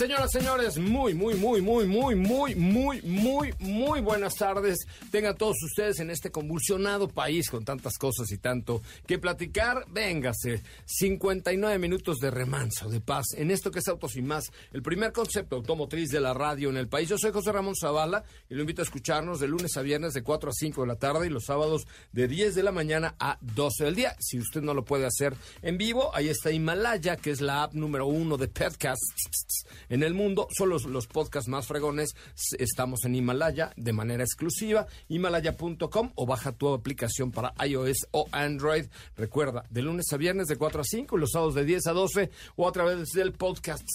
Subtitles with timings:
[0.00, 4.78] Señoras, señores, muy, muy, muy, muy, muy, muy, muy, muy, muy buenas tardes.
[5.10, 9.84] Tengan todos ustedes en este convulsionado país con tantas cosas y tanto que platicar.
[9.90, 14.80] Véngase, 59 minutos de remanso, de paz, en esto que es Autos y Más, el
[14.80, 17.10] primer concepto automotriz de la radio en el país.
[17.10, 20.22] Yo soy José Ramón Zavala y lo invito a escucharnos de lunes a viernes de
[20.22, 23.36] 4 a 5 de la tarde y los sábados de 10 de la mañana a
[23.42, 24.16] 12 del día.
[24.18, 27.74] Si usted no lo puede hacer en vivo, ahí está Himalaya, que es la app
[27.74, 30.48] número uno de podcasts en el mundo.
[30.56, 32.14] Son los, los podcasts más fregones.
[32.58, 34.86] Estamos en Himalaya de manera exclusiva.
[35.08, 38.86] Himalaya.com o baja tu aplicación para iOS o Android.
[39.16, 41.92] Recuerda, de lunes a viernes de 4 a 5 y los sábados de 10 a
[41.92, 43.86] 12 o a través del podcast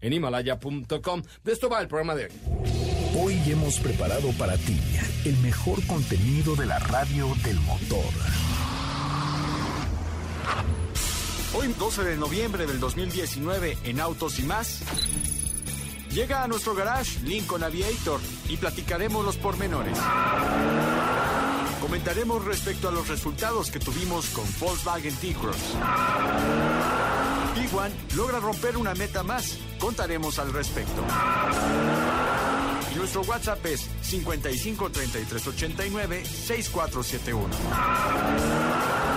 [0.00, 1.22] en himalaya.com.
[1.42, 2.30] De esto va el programa de hoy.
[3.16, 4.78] Hoy hemos preparado para ti
[5.24, 8.04] el mejor contenido de la radio del motor.
[11.56, 14.80] Hoy, 12 de noviembre del 2019, en Autos y más,
[16.10, 19.96] llega a nuestro garage Lincoln Aviator y platicaremos los pormenores.
[21.80, 25.76] Comentaremos respecto a los resultados que tuvimos con Volkswagen T-Cross.
[27.54, 29.56] Tiguan logra romper una meta más.
[29.78, 31.04] Contaremos al respecto.
[32.92, 39.13] Y nuestro WhatsApp es 55 33 89 6471.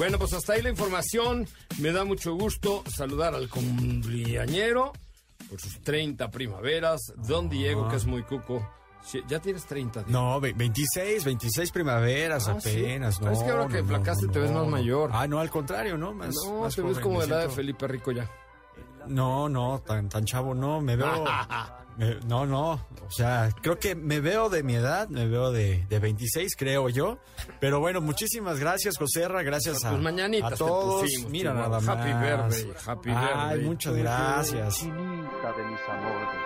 [0.00, 1.46] Bueno, pues hasta ahí la información.
[1.78, 4.94] Me da mucho gusto saludar al cumpleañero
[5.50, 7.12] por sus 30 primaveras.
[7.28, 8.66] Don Diego, que es muy cuco.
[9.28, 10.04] Ya tienes 30.
[10.04, 10.18] Diego.
[10.18, 13.18] No, ve- 26, 26 primaveras Ah, apenas.
[13.20, 15.10] Ah, No, es que ahora que no, flacaste no, te ves más mayor.
[15.12, 16.14] Ah, no, al contrario, ¿no?
[16.14, 17.48] Más, no, más te ves como de la de.
[17.50, 18.30] Felipe Rico ya.
[19.10, 21.24] No, no, tan, tan chavo no, me veo...
[21.96, 25.84] me- no, no, o sea, creo que me veo de mi edad, me veo de,
[25.88, 27.18] de 26, creo yo.
[27.60, 31.02] Pero bueno, muchísimas gracias, Joserra, gracias a, Pues mañanitas a te todos.
[31.02, 31.88] pusimos, Mira nada más.
[31.88, 33.26] happy birthday, happy Ay,
[33.58, 34.02] birthday muchas to you.
[34.04, 34.76] gracias.
[34.78, 36.40] chinita de mis amores.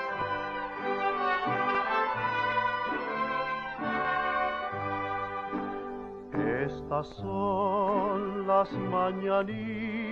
[6.66, 10.03] Estas son las mañanitas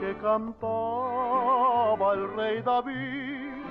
[0.00, 3.62] que cantaba el rey David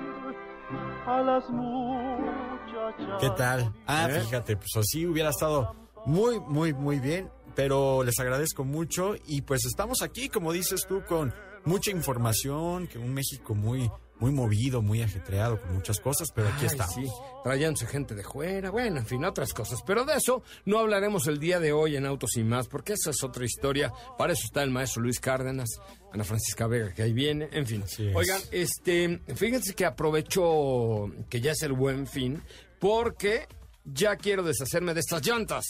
[1.04, 3.20] a las muchachas.
[3.20, 3.72] ¿Qué tal?
[3.88, 4.20] Ah, ¿Eh?
[4.20, 5.74] fíjate, pues así hubiera estado
[6.06, 7.28] muy, muy, muy bien.
[7.56, 11.34] Pero les agradezco mucho y pues estamos aquí, como dices tú, con
[11.64, 16.66] mucha información, que un México muy, muy movido, muy ajetreado, con muchas cosas, pero aquí
[16.66, 16.94] estamos.
[16.94, 17.06] Sí,
[17.42, 19.80] trayéndose gente de fuera, bueno, en fin, otras cosas.
[19.86, 23.10] Pero de eso no hablaremos el día de hoy en Autos y Más, porque esa
[23.10, 23.92] es otra historia.
[24.18, 25.68] Para eso está el maestro Luis Cárdenas,
[26.12, 27.82] Ana Francisca Vega, que ahí viene, en fin.
[27.82, 27.98] Es.
[28.14, 32.42] Oigan, este, fíjense que aprovecho que ya es el buen fin,
[32.78, 33.48] porque
[33.84, 35.64] ya quiero deshacerme de estas llantas.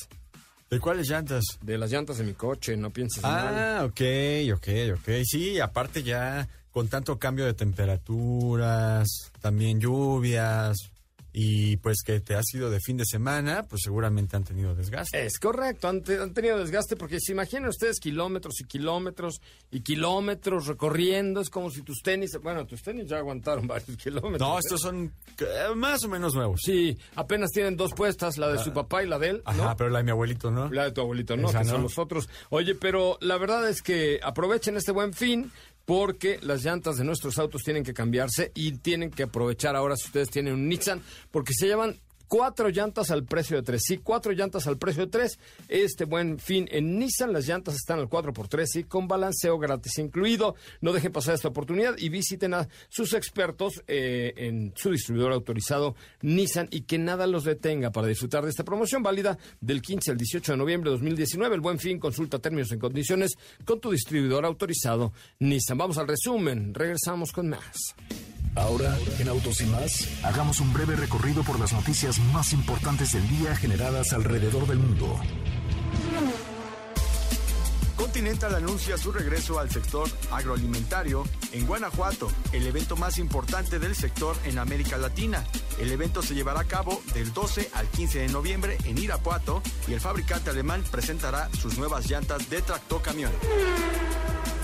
[0.68, 1.44] ¿De cuáles llantas?
[1.62, 3.54] De las llantas de mi coche, no pienses mal.
[3.54, 4.00] Ah, ok,
[4.54, 4.68] ok,
[4.98, 5.24] ok.
[5.24, 9.08] Sí, aparte ya con tanto cambio de temperaturas,
[9.40, 10.76] también lluvias
[11.32, 15.24] y pues que te has ido de fin de semana, pues seguramente han tenido desgaste.
[15.26, 19.78] Es correcto, han, te- han tenido desgaste porque se imaginan ustedes kilómetros y kilómetros y
[19.82, 24.40] kilómetros recorriendo, es como si tus tenis, bueno, tus tenis ya aguantaron varios kilómetros.
[24.40, 24.60] No, ¿eh?
[24.60, 26.62] estos son eh, más o menos nuevos.
[26.64, 29.62] Sí, apenas tienen dos puestas, la de su papá y la de él, ¿no?
[29.62, 30.68] Ajá, pero la de mi abuelito, ¿no?
[30.72, 31.48] La de tu abuelito, ¿no?
[31.48, 31.70] Esa que no.
[31.70, 32.28] son los otros.
[32.48, 35.52] Oye, pero la verdad es que aprovechen este buen fin
[35.90, 40.06] porque las llantas de nuestros autos tienen que cambiarse y tienen que aprovechar ahora si
[40.06, 41.02] ustedes tienen un Nissan
[41.32, 41.98] porque se llevan
[42.30, 43.82] cuatro llantas al precio de tres.
[43.84, 45.38] Sí, cuatro llantas al precio de tres.
[45.68, 50.54] Este buen fin en Nissan, las llantas están al 4x3 y con balanceo gratis incluido.
[50.80, 55.96] No dejen pasar esta oportunidad y visiten a sus expertos eh, en su distribuidor autorizado
[56.22, 60.16] Nissan y que nada los detenga para disfrutar de esta promoción válida del 15 al
[60.16, 61.56] 18 de noviembre de 2019.
[61.56, 63.32] El buen fin, consulta términos y condiciones
[63.64, 65.78] con tu distribuidor autorizado Nissan.
[65.78, 67.96] Vamos al resumen, regresamos con más.
[68.56, 73.28] Ahora, en Autos y más, hagamos un breve recorrido por las noticias más importantes del
[73.28, 75.20] día generadas alrededor del mundo.
[77.96, 84.36] Continental anuncia su regreso al sector agroalimentario en Guanajuato, el evento más importante del sector
[84.44, 85.44] en América Latina.
[85.78, 89.92] El evento se llevará a cabo del 12 al 15 de noviembre en Irapuato y
[89.92, 93.32] el fabricante alemán presentará sus nuevas llantas de tractocamión.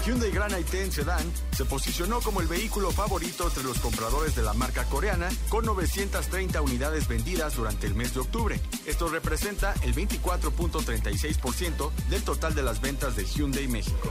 [0.07, 4.53] Hyundai Grand i10 Sedan se posicionó como el vehículo favorito entre los compradores de la
[4.53, 8.61] marca coreana con 930 unidades vendidas durante el mes de octubre.
[8.87, 14.09] Esto representa el 24.36% del total de las ventas de Hyundai México.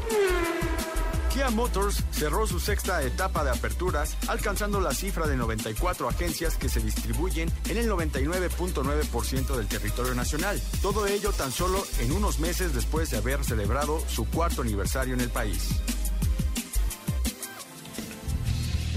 [1.35, 6.69] Kia Motors cerró su sexta etapa de aperturas, alcanzando la cifra de 94 agencias que
[6.69, 10.61] se distribuyen en el 99.9% del territorio nacional.
[10.81, 15.19] Todo ello tan solo en unos meses después de haber celebrado su cuarto aniversario en
[15.19, 15.71] el país.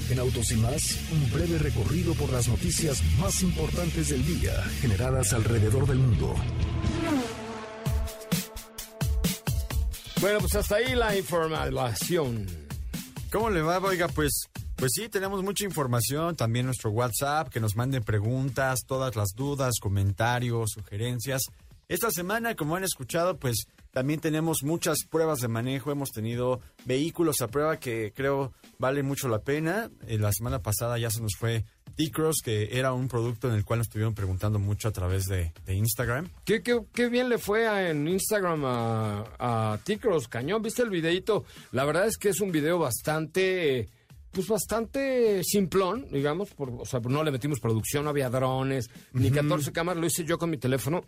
[0.08, 5.32] En Autos y más, un breve recorrido por las noticias más importantes del día generadas
[5.32, 6.36] alrededor del mundo.
[10.20, 12.44] Bueno, pues hasta ahí la información.
[13.30, 13.78] ¿Cómo le va?
[13.78, 16.34] Oiga, pues, pues sí, tenemos mucha información.
[16.34, 21.42] También nuestro WhatsApp, que nos manden preguntas, todas las dudas, comentarios, sugerencias.
[21.86, 25.92] Esta semana, como han escuchado, pues también tenemos muchas pruebas de manejo.
[25.92, 29.88] Hemos tenido vehículos a prueba que creo vale mucho la pena.
[30.08, 31.64] Eh, la semana pasada ya se nos fue
[31.98, 35.52] T-Cross, que era un producto en el cual nos estuvieron preguntando mucho a través de,
[35.66, 36.28] de Instagram.
[36.44, 39.24] ¿Qué, qué, qué bien le fue a- en Instagram a,
[39.72, 40.62] a T-Cross, cañón.
[40.62, 41.44] ¿Viste el videito?
[41.72, 43.88] La verdad es que es un video bastante,
[44.30, 46.50] pues bastante simplón, digamos.
[46.54, 50.00] Por, o sea, no le metimos producción, no había drones, ni 14 cámaras.
[50.00, 51.04] Lo hice yo con mi teléfono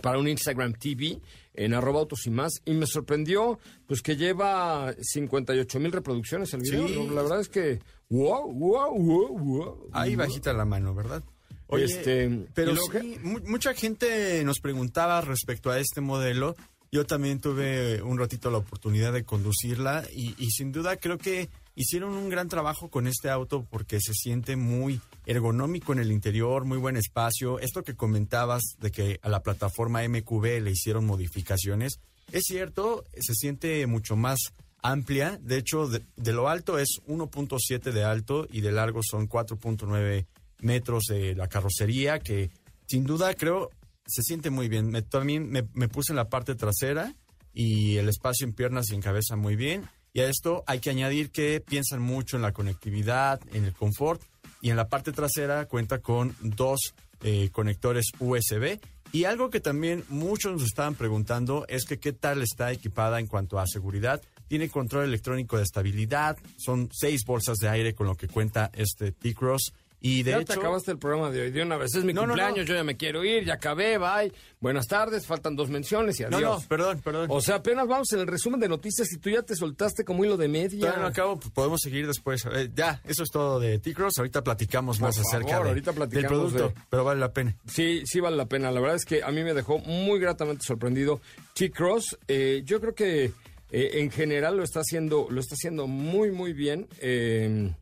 [0.00, 1.18] para un Instagram TV
[1.54, 2.52] en arroba autos y más.
[2.64, 3.58] Y me sorprendió,
[3.88, 7.10] pues que lleva 58 mil reproducciones el video.
[7.12, 7.80] La verdad es que,
[8.12, 9.88] wow, wow, wow, wow.
[9.92, 11.22] Ahí bajita la mano, ¿verdad?
[11.68, 16.54] Oye, Este, pero ¿y luego sí, mu- mucha gente nos preguntaba respecto a este modelo.
[16.90, 21.48] Yo también tuve un ratito la oportunidad de conducirla y, y sin duda creo que
[21.74, 26.66] hicieron un gran trabajo con este auto porque se siente muy ergonómico en el interior,
[26.66, 27.58] muy buen espacio.
[27.60, 31.98] Esto que comentabas de que a la plataforma MQB le hicieron modificaciones,
[32.30, 34.38] es cierto, se siente mucho más
[34.82, 35.38] amplia.
[35.40, 40.26] De hecho, de, lo alto es 1.7 de alto y de largo son 4.9
[40.60, 42.50] metros de la carrocería, que
[42.86, 43.70] sin duda creo
[44.06, 44.90] se siente muy bien.
[44.90, 47.14] Me, también me, me puse en la parte trasera
[47.54, 49.88] y el espacio en piernas y en cabeza muy bien.
[50.12, 54.20] Y a esto hay que añadir que piensan mucho en la conectividad, en el confort
[54.60, 58.78] y en la parte trasera cuenta con dos eh, conectores USB.
[59.12, 63.26] Y algo que también muchos nos estaban preguntando es que qué tal está equipada en
[63.26, 64.22] cuanto a seguridad.
[64.52, 69.10] Tiene control electrónico de estabilidad, son seis bolsas de aire con lo que cuenta este
[69.10, 69.72] T-Cross.
[70.02, 71.94] Y de ya hecho, te acabaste el programa de hoy de una vez.
[71.94, 72.64] Es mi No, no, cumpleaños, no.
[72.64, 74.30] yo ya me quiero ir, ya acabé, bye.
[74.60, 76.60] Buenas tardes, faltan dos menciones y no, adiós.
[76.64, 77.28] no, perdón, perdón.
[77.30, 80.22] O sea, apenas vamos en el resumen de noticias y tú ya te soltaste como
[80.22, 80.80] hilo de media.
[80.80, 82.44] Todavía no acabo, pues, podemos seguir después.
[82.52, 84.18] Eh, ya, eso es todo de T-Cross.
[84.18, 87.56] Ahorita platicamos más acerca de- ahorita del producto, de- pero vale la pena.
[87.66, 88.70] Sí, sí vale la pena.
[88.70, 91.22] La verdad es que a mí me dejó muy gratamente sorprendido
[91.54, 92.18] T-Cross.
[92.28, 93.32] Eh, yo creo que
[93.72, 96.86] eh, en general lo está haciendo, lo está haciendo muy, muy bien.
[97.00, 97.72] Eh,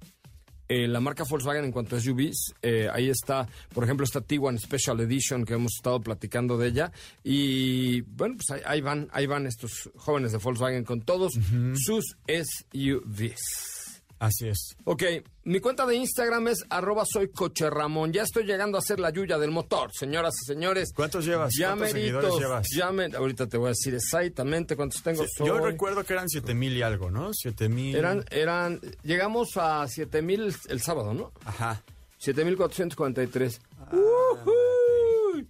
[0.71, 4.57] eh, la marca Volkswagen en cuanto a SUVs, eh, ahí está, por ejemplo, esta Tiguan
[4.57, 6.93] Special Edition que hemos estado platicando de ella.
[7.25, 11.33] Y bueno, pues ahí, ahí van, ahí van estos jóvenes de Volkswagen con todos
[11.75, 13.80] sus SUVs.
[14.21, 14.77] Así es.
[14.85, 15.03] Ok,
[15.45, 18.13] mi cuenta de Instagram es arroba soy coche Ramón.
[18.13, 20.93] Ya estoy llegando a ser la yuya del motor, señoras y señores.
[20.95, 21.53] ¿Cuántos llevas?
[21.59, 22.67] Ya ¿Cuántos meritos, seguidores llevas?
[22.77, 25.25] ya me- ahorita te voy a decir exactamente cuántos tengo.
[25.25, 27.31] Sí, yo recuerdo que eran siete mil y algo, ¿no?
[27.33, 27.97] Siete mil.
[27.97, 31.33] Eran, eran, llegamos a 7000 el, el sábado, ¿no?
[31.47, 31.83] Ajá.
[32.19, 33.61] 7443.
[33.79, 35.49] Ah, Ujuy.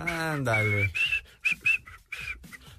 [0.00, 0.90] Ándale.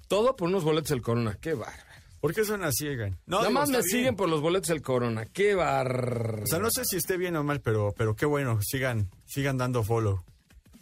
[0.08, 1.82] Todo por unos boletos del Corona, qué bárbaro.
[2.20, 3.18] ¿Por qué son así, Egan?
[3.26, 3.88] No, Nada digo, más me bien.
[3.90, 6.42] siguen por los boletos del Corona, qué bárbaro.
[6.42, 8.58] O sea, no sé si esté bien o mal, pero, pero qué bueno.
[8.62, 10.22] Sigan, sigan dando follow.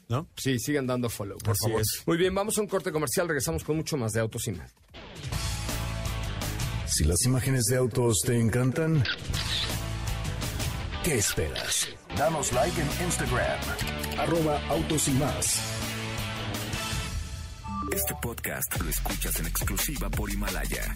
[0.09, 0.29] ¿No?
[0.37, 1.81] Sí, sigan dando follow, por Así favor.
[1.81, 2.03] es.
[2.07, 4.73] Muy bien, vamos a un corte comercial, regresamos con mucho más de Autos y Más.
[6.87, 9.03] Si las imágenes de autos te encantan,
[11.03, 11.89] ¿qué esperas?
[12.17, 13.59] Danos like en Instagram,
[14.19, 15.61] arroba autos y más.
[17.93, 20.95] Este podcast lo escuchas en exclusiva por Himalaya.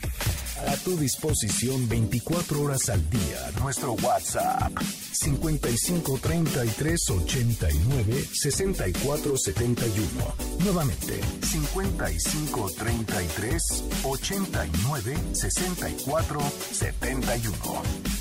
[0.66, 3.50] A tu disposición 24 horas al día.
[3.60, 10.08] Nuestro WhatsApp 55 33 89 64 71.
[10.64, 16.40] Nuevamente 55 33 89 64
[16.72, 18.17] 71.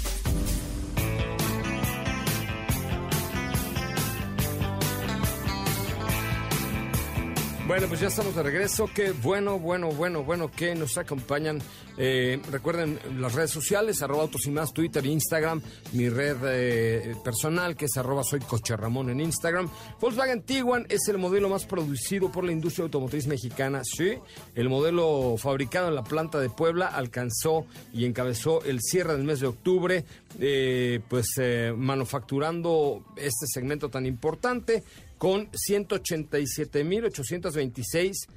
[7.68, 8.90] Bueno, pues ya estamos de regreso.
[8.96, 11.62] Qué bueno, bueno, bueno, bueno que nos acompañan.
[11.98, 15.62] Eh, recuerden las redes sociales, arroba autos y más, Twitter e Instagram.
[15.92, 19.70] Mi red eh, personal, que es arroba soy Coche Ramón en Instagram.
[20.00, 23.82] Volkswagen Tiguan es el modelo más producido por la industria automotriz mexicana.
[23.84, 24.14] Sí,
[24.56, 29.42] el modelo fabricado en la planta de Puebla alcanzó y encabezó el cierre del mes
[29.42, 30.06] de octubre,
[30.40, 31.28] eh, pues
[31.76, 34.84] manufacturando este segmento tan importante
[35.18, 38.28] con 187.826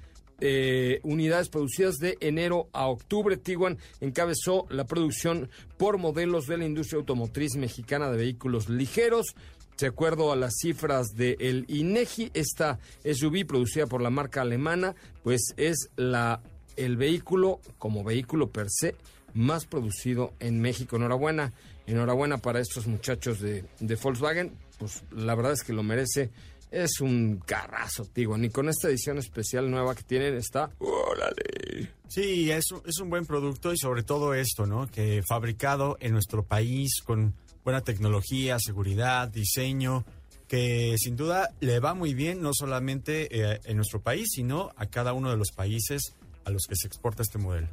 [0.42, 3.36] eh, unidades producidas de enero a octubre.
[3.36, 9.34] Tiguan encabezó la producción por modelos de la industria automotriz mexicana de vehículos ligeros.
[9.78, 15.54] De acuerdo a las cifras del INEGI, esta SUV producida por la marca alemana, pues
[15.56, 16.42] es la
[16.76, 18.94] el vehículo como vehículo per se
[19.34, 20.96] más producido en México.
[20.96, 21.52] Enhorabuena,
[21.86, 24.52] enhorabuena para estos muchachos de, de Volkswagen.
[24.78, 26.30] Pues la verdad es que lo merece
[26.70, 30.70] es un carrazo, digo, ni con esta edición especial nueva que tienen está...
[30.78, 31.90] ¡Órale!
[32.08, 34.88] Sí, es, es un buen producto y sobre todo esto, ¿no?
[34.90, 37.34] Que fabricado en nuestro país con
[37.64, 40.04] buena tecnología, seguridad, diseño,
[40.48, 44.86] que sin duda le va muy bien no solamente eh, en nuestro país, sino a
[44.86, 47.68] cada uno de los países a los que se exporta este modelo.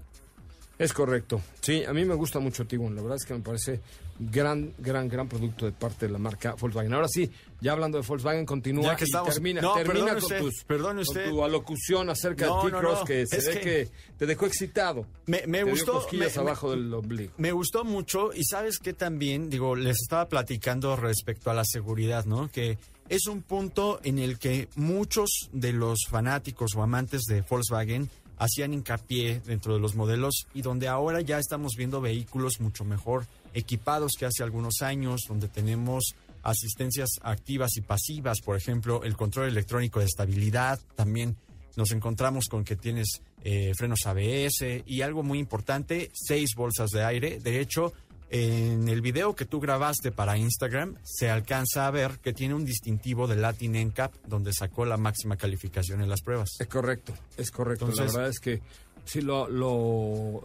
[0.80, 1.42] Es correcto.
[1.62, 2.96] Sí, a mí me gusta mucho Tiguan.
[2.96, 3.82] La verdad es que me parece
[4.20, 6.94] gran, gran, gran producto de parte de la marca Volkswagen.
[6.94, 7.30] Ahora sí,
[7.62, 13.26] ya hablando de Volkswagen, continúa y termina, termina con, tu alocución acerca de T-Cross que
[13.26, 15.06] se ve que, te dejó excitado.
[15.26, 16.08] Me, gustó.
[16.12, 17.34] Me, abajo del ombligo.
[17.38, 22.26] Me gustó mucho y sabes que también, digo, les estaba platicando respecto a la seguridad,
[22.26, 22.52] ¿no?
[22.52, 22.78] Que
[23.10, 28.74] es un punto en el que muchos de los fanáticos o amantes de Volkswagen hacían
[28.74, 34.14] hincapié dentro de los modelos y donde ahora ya estamos viendo vehículos mucho mejor equipados
[34.18, 40.00] que hace algunos años, donde tenemos asistencias activas y pasivas, por ejemplo, el control electrónico
[40.00, 41.36] de estabilidad, también
[41.76, 47.04] nos encontramos con que tienes eh, frenos ABS y algo muy importante, seis bolsas de
[47.04, 47.40] aire.
[47.40, 47.94] De hecho,
[48.30, 52.66] en el video que tú grabaste para Instagram se alcanza a ver que tiene un
[52.66, 56.50] distintivo de Latin NCAP donde sacó la máxima calificación en las pruebas.
[56.60, 57.88] Es correcto, es correcto.
[57.88, 58.62] la verdad es que
[59.06, 60.44] sí lo, lo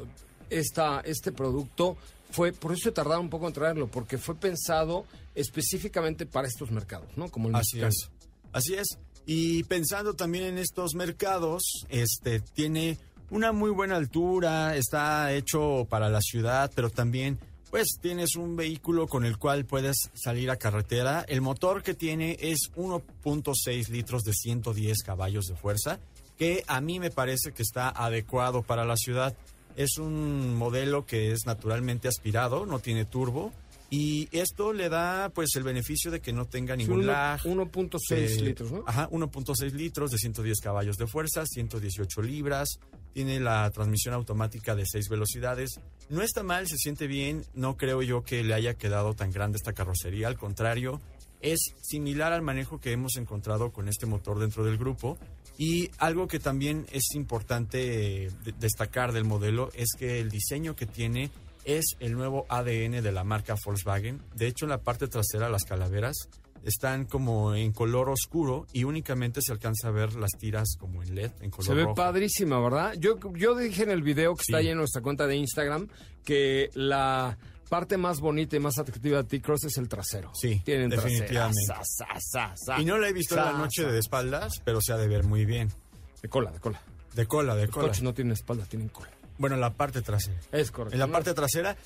[0.49, 1.97] esta, este producto
[2.31, 7.09] fue, por eso tardaron un poco en traerlo, porque fue pensado específicamente para estos mercados,
[7.17, 7.29] ¿no?
[7.31, 8.11] Como el Así es.
[8.53, 8.99] Así es.
[9.27, 12.99] Y pensando también en estos mercados, este tiene
[13.31, 17.39] una muy buena altura, está hecho para la ciudad, pero también
[17.73, 21.25] pues tienes un vehículo con el cual puedes salir a carretera.
[21.27, 25.99] El motor que tiene es 1.6 litros de 110 caballos de fuerza,
[26.37, 29.35] que a mí me parece que está adecuado para la ciudad.
[29.75, 33.55] Es un modelo que es naturalmente aspirado, no tiene turbo.
[33.89, 37.41] Y esto le da pues el beneficio de que no tenga ningún lag.
[37.41, 38.85] 1.6 eh, litros, ¿no?
[38.87, 42.81] Ajá, 1.6 litros de 110 caballos de fuerza, 118 libras,
[43.13, 45.81] tiene la transmisión automática de seis velocidades.
[46.09, 49.57] No está mal, se siente bien, no creo yo que le haya quedado tan grande
[49.57, 51.01] esta carrocería, al contrario,
[51.41, 55.19] es similar al manejo que hemos encontrado con este motor dentro del grupo.
[55.59, 61.31] Y algo que también es importante destacar del modelo es que el diseño que tiene
[61.65, 64.21] es el nuevo ADN de la marca Volkswagen.
[64.35, 66.29] De hecho, en la parte trasera, las calaveras
[66.65, 71.15] están como en color oscuro y únicamente se alcanza a ver las tiras como en
[71.15, 71.95] LED, en color Se ve rojo.
[71.95, 72.95] padrísima, ¿verdad?
[72.99, 75.89] Yo, yo dije en el video que está ahí en nuestra cuenta de Instagram
[76.25, 77.37] que la
[77.69, 80.31] parte más bonita y más atractiva de T-Cross es el trasero.
[80.35, 81.61] Sí, Tienen definitivamente.
[82.79, 85.25] y no la he visto en la noche de espaldas, pero se ha de ver
[85.25, 85.71] muy bien.
[86.23, 86.81] De cola, de cola.
[87.15, 87.89] De cola, de Los cola.
[87.89, 89.11] coches no tienen espalda, tienen cola.
[89.39, 90.39] Bueno, la parte trasera.
[90.53, 90.95] Es correcto.
[90.95, 91.77] En la parte trasera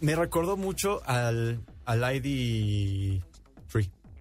[0.00, 3.22] me recordó mucho al, al ID3.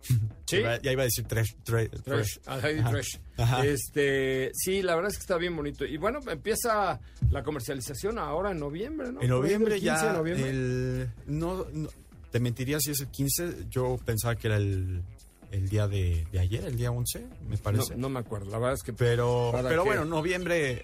[0.46, 0.62] Sí.
[0.84, 1.54] Ya iba a decir trash.
[1.64, 2.38] trash, trash.
[2.86, 3.18] trash.
[3.64, 5.84] Este, sí, la verdad es que está bien bonito.
[5.84, 7.00] Y bueno, empieza
[7.32, 9.22] la comercialización ahora en noviembre, ¿no?
[9.22, 10.22] En noviembre ya.
[10.26, 11.66] El, no,
[12.30, 13.68] te mentiría si es el 15.
[13.70, 15.02] Yo pensaba que era el,
[15.52, 17.96] el día de, de, ayer, el día 11, me parece.
[17.96, 18.94] No, me acuerdo, la verdad es que.
[18.94, 20.84] Pero, pero bueno, noviembre.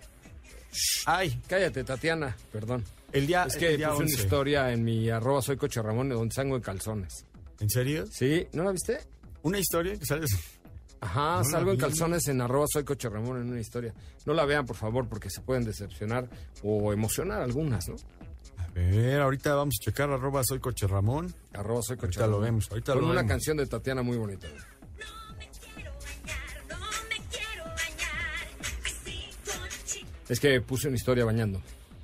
[1.06, 1.40] Ay.
[1.48, 2.84] Cállate, Tatiana, perdón.
[3.12, 6.10] El día Es que el día puse una historia en mi arroba soy coche Ramón
[6.10, 7.26] donde salgo en calzones.
[7.60, 8.06] ¿En serio?
[8.12, 9.00] Sí, ¿no la viste?
[9.44, 10.30] ¿Una historia que sales?
[11.02, 13.94] Ajá, salgo en calzones en arroba soy coche Ramón en una historia.
[14.26, 16.30] No la vean, por favor, porque se pueden decepcionar
[16.64, 17.96] o emocionar algunas, ¿no?
[18.58, 21.34] A ver, ahorita vamos a checar arroba soy coche Ramón.
[21.54, 22.40] Arroba soy coche Ahorita Ramón.
[22.40, 23.30] lo vemos, ahorita Con lo una vemos.
[23.30, 24.48] canción de Tatiana muy bonita.
[30.28, 31.62] Es que puse una historia bañando.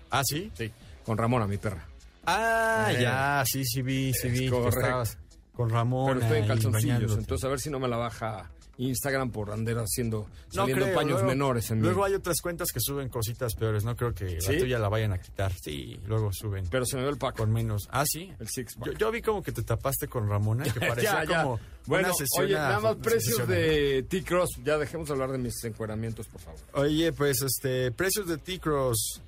[0.10, 0.52] ¿Ah, sí?
[0.56, 0.72] Sí,
[1.04, 1.86] con Ramona, mi perra.
[2.26, 4.40] Ah, Eh, ya, sí, sí vi, sí es vi.
[4.46, 4.80] que correcto.
[4.80, 5.18] estabas-
[5.56, 6.08] con Ramón.
[6.08, 9.78] Pero estoy en calzoncillos, entonces a ver si no me la baja Instagram por andar
[9.78, 14.14] haciendo saliendo paños menores en Luego hay otras cuentas que suben cositas peores, no creo
[14.14, 15.54] que la tuya la vayan a quitar.
[15.54, 16.66] Sí, luego suben.
[16.70, 17.38] Pero se me ve el pack.
[17.38, 17.88] Con menos.
[17.92, 18.32] Ah, sí.
[18.40, 22.54] El six Yo, vi como que te tapaste con Ramona, que parecía como bueno, oye,
[22.54, 24.62] nada más precios de T-Cross.
[24.64, 26.60] Ya dejemos de hablar de mis encueramientos, por favor.
[26.74, 29.22] Oye, pues este, precios de T-Cross.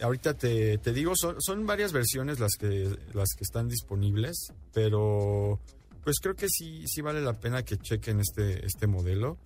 [0.00, 5.60] Ahorita te, te digo, son, son varias versiones las que, las que están disponibles, pero
[6.04, 9.36] pues creo que sí, sí vale la pena que chequen este, este modelo.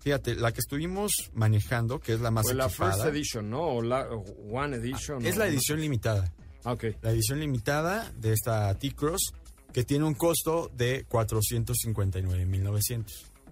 [0.00, 3.62] Fíjate, la que estuvimos manejando, que es la más pues la First Edition, ¿no?
[3.62, 5.26] O la One Edition.
[5.26, 6.32] es la edición limitada.
[6.62, 6.84] Ah, ok.
[7.02, 9.34] La edición limitada de esta T-Cross,
[9.72, 13.04] que tiene un costo de 459.900.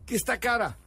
[0.06, 0.78] Que está cara.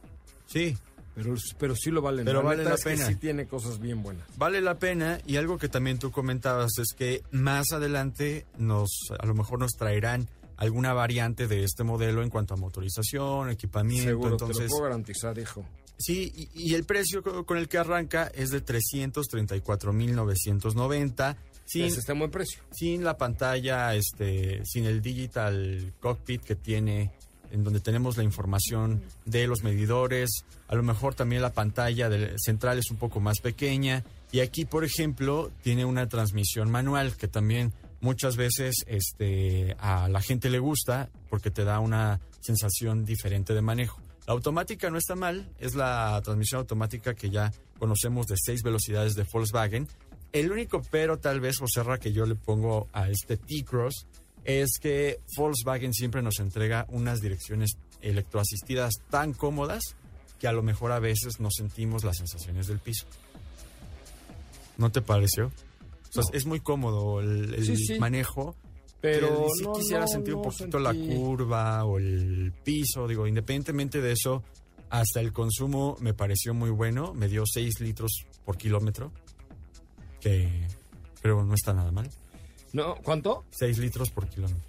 [0.46, 0.76] Sí.
[1.18, 2.22] Pero, pero sí lo vale.
[2.22, 3.06] Pero vale la pena.
[3.06, 4.24] sí tiene cosas bien buenas.
[4.36, 9.26] Vale la pena y algo que también tú comentabas es que más adelante nos, a
[9.26, 14.10] lo mejor nos traerán alguna variante de este modelo en cuanto a motorización, equipamiento.
[14.10, 15.64] Seguro, entonces, te lo puedo garantizar, hijo.
[15.98, 21.36] Sí, y, el precio con el que arranca es de 334.990.
[21.64, 22.62] Sin, Ese está buen precio.
[22.70, 27.12] Sin la pantalla, este, sin el digital cockpit que tiene,
[27.50, 30.44] en donde tenemos la información de los medidores.
[30.68, 34.04] A lo mejor también la pantalla central es un poco más pequeña.
[34.32, 40.20] Y aquí, por ejemplo, tiene una transmisión manual que también muchas veces este, a la
[40.20, 44.00] gente le gusta porque te da una sensación diferente de manejo.
[44.26, 49.14] La automática no está mal, es la transmisión automática que ya conocemos de seis velocidades
[49.14, 49.88] de Volkswagen.
[50.32, 54.06] El único pero tal vez, Joserra, que yo le pongo a este T-Cross
[54.48, 59.94] es que Volkswagen siempre nos entrega unas direcciones electroasistidas tan cómodas
[60.40, 63.06] que a lo mejor a veces no sentimos las sensaciones del piso.
[64.78, 65.52] ¿No te pareció?
[66.32, 67.62] es muy cómodo el,
[68.00, 68.56] manejo.
[69.02, 74.42] Pero si quisiera sentir un poquito la curva o el piso, digo, independientemente de eso,
[74.88, 77.12] hasta el consumo me pareció muy bueno.
[77.12, 79.12] Me dio 6 litros por kilómetro,
[80.20, 80.66] que
[81.20, 82.10] pero no está nada mal.
[82.72, 83.44] No, ¿cuánto?
[83.50, 84.62] 6 litros por kilómetro.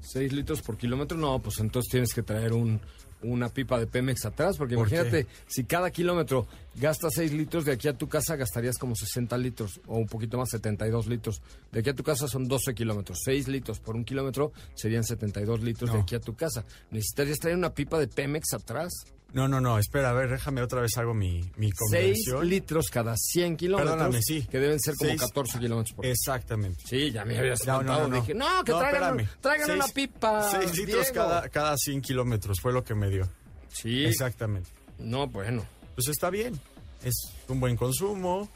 [0.00, 2.80] 6 litros por kilómetro, no, pues entonces tienes que traer un,
[3.22, 7.88] una pipa de Pemex atrás, porque imagínate, si cada kilómetro gastas 6 litros, de aquí
[7.88, 11.42] a tu casa gastarías como 60 litros, o un poquito más, 72 litros.
[11.70, 13.18] De aquí a tu casa son 12 kilómetros.
[13.24, 16.64] 6 litros por un kilómetro serían 72 litros de aquí a tu casa.
[16.90, 18.92] ¿Necesitarías traer una pipa de Pemex atrás?
[19.32, 22.40] No, no, no, espera, a ver, déjame otra vez hago mi, mi conversión.
[22.40, 23.94] 6 litros cada 100 kilómetros.
[23.94, 24.46] Perdóname, sí.
[24.50, 26.04] Que deben ser como 14 kilómetros por.
[26.04, 26.82] Exactamente.
[26.86, 30.50] Sí, ya me habías no, no, no, Dije, no, que traigan, traigan una pipa.
[30.50, 33.26] 6 litros cada, cada 100 kilómetros fue lo que me dio.
[33.68, 34.04] Sí.
[34.04, 34.68] Exactamente.
[34.98, 35.64] No, bueno.
[36.04, 36.58] Pues está bien.
[37.04, 37.14] Es
[37.46, 38.48] un buen consumo.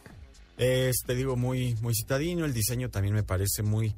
[0.58, 2.44] Es, te digo, muy, muy citadino.
[2.44, 3.94] El diseño también me parece muy,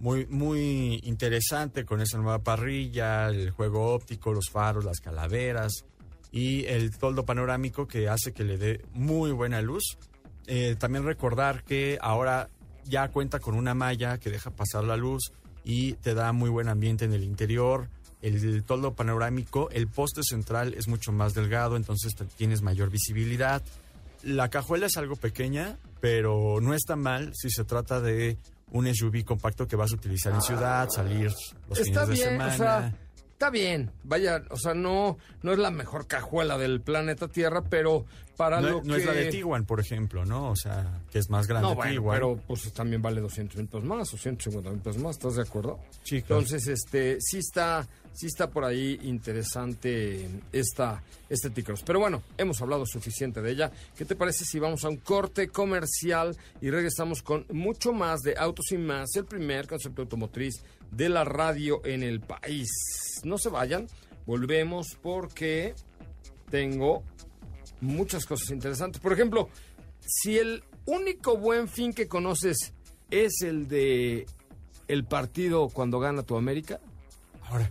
[0.00, 5.84] muy, muy interesante con esa nueva parrilla, el juego óptico, los faros, las calaveras
[6.32, 9.98] y el toldo panorámico que hace que le dé muy buena luz.
[10.46, 12.48] Eh, también recordar que ahora
[12.86, 15.32] ya cuenta con una malla que deja pasar la luz
[15.64, 17.90] y te da muy buen ambiente en el interior.
[18.26, 23.62] El, toldo panorámico, el poste central es mucho más delgado, entonces tienes mayor visibilidad.
[24.22, 28.36] La cajuela es algo pequeña, pero no está mal si se trata de
[28.72, 31.32] un SUV compacto que vas a utilizar en ciudad, salir
[31.68, 32.94] los fines de semana
[33.36, 38.06] está bien, vaya, o sea, no, no es la mejor cajuela del planeta Tierra, pero
[38.34, 40.48] para no, lo no es la de Tiguan, por ejemplo, ¿no?
[40.48, 43.84] O sea, que es más grande no, bueno, pero pues también vale 200 mil pesos
[43.84, 45.78] más o 150 mil pesos más, ¿estás de acuerdo?
[46.02, 47.86] Sí, Entonces, este, sí está,
[48.16, 51.82] sí está por ahí interesante esta, este Ticros.
[51.82, 53.70] Pero bueno, hemos hablado suficiente de ella.
[53.96, 58.34] ¿Qué te parece si vamos a un corte comercial y regresamos con mucho más de
[58.38, 62.70] Autos y Más, el primer concepto automotriz de la radio en el país.
[63.24, 63.86] No se vayan,
[64.24, 65.74] volvemos porque
[66.50, 67.02] tengo
[67.80, 69.00] muchas cosas interesantes.
[69.00, 69.50] Por ejemplo,
[70.00, 72.72] si el único buen fin que conoces
[73.10, 74.26] es el de
[74.88, 76.80] el partido cuando gana tu América.
[77.48, 77.70] Ahora,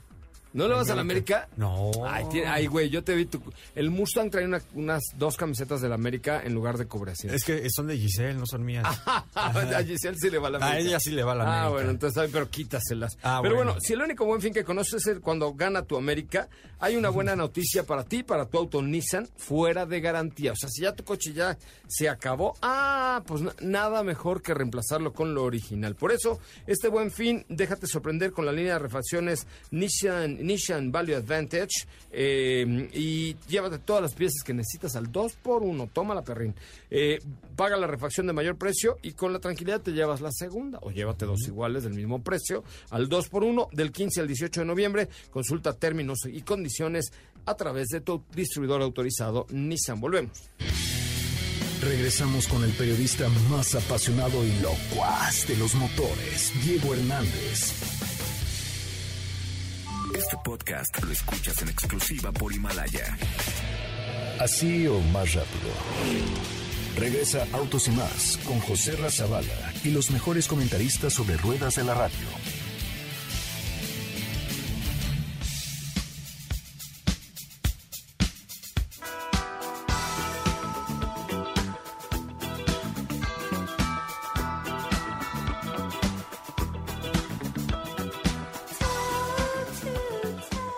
[0.56, 1.50] ¿No le vas a la América?
[1.58, 1.92] No.
[2.08, 3.26] Ay, güey, yo te vi.
[3.26, 3.42] Tu...
[3.76, 7.34] El Mustang trae unas dos camisetas de la América en lugar de Cobrecia.
[7.34, 8.86] Es que son de Giselle, no son mías.
[9.36, 10.78] a Giselle sí le va a la América.
[10.78, 11.66] A ella sí le va la ah, América.
[11.66, 13.18] Ah, bueno, entonces, pero quítaselas.
[13.22, 13.76] Ah, pero bueno.
[13.82, 16.48] si el único buen fin que conoces es cuando gana tu América,
[16.80, 20.54] hay una buena noticia para ti, para tu auto Nissan, fuera de garantía.
[20.54, 25.12] O sea, si ya tu coche ya se acabó, ah, pues nada mejor que reemplazarlo
[25.12, 25.96] con lo original.
[25.96, 31.16] Por eso, este buen fin, déjate sorprender con la línea de refacciones Nissan Nissan Value
[31.16, 35.90] Advantage eh, y llévate todas las piezas que necesitas al 2x1.
[35.92, 36.56] Toma la perrín.
[36.90, 37.20] Eh,
[37.56, 40.92] paga la refacción de mayor precio y con la tranquilidad te llevas la segunda o
[40.92, 45.10] llévate dos iguales del mismo precio al 2x1 del 15 al 18 de noviembre.
[45.32, 47.12] Consulta términos y condiciones
[47.46, 50.00] a través de tu distribuidor autorizado Nissan.
[50.00, 50.50] Volvemos.
[51.82, 57.95] Regresamos con el periodista más apasionado y locuaz de los motores, Diego Hernández.
[60.18, 63.18] Este podcast lo escuchas en exclusiva por Himalaya.
[64.40, 65.70] Así o más rápido.
[66.98, 71.94] Regresa Autos y más con José Razabala y los mejores comentaristas sobre ruedas de la
[71.94, 72.28] radio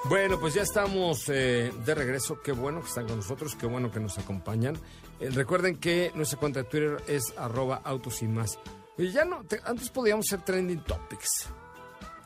[0.10, 2.40] Bueno, pues ya estamos eh, de regreso.
[2.42, 4.78] Qué bueno que están con nosotros, qué bueno que nos acompañan.
[5.20, 8.58] Eh, recuerden que nuestra cuenta de Twitter es arroba autos y más.
[8.98, 11.50] Y ya no, antes podíamos ser trending topics.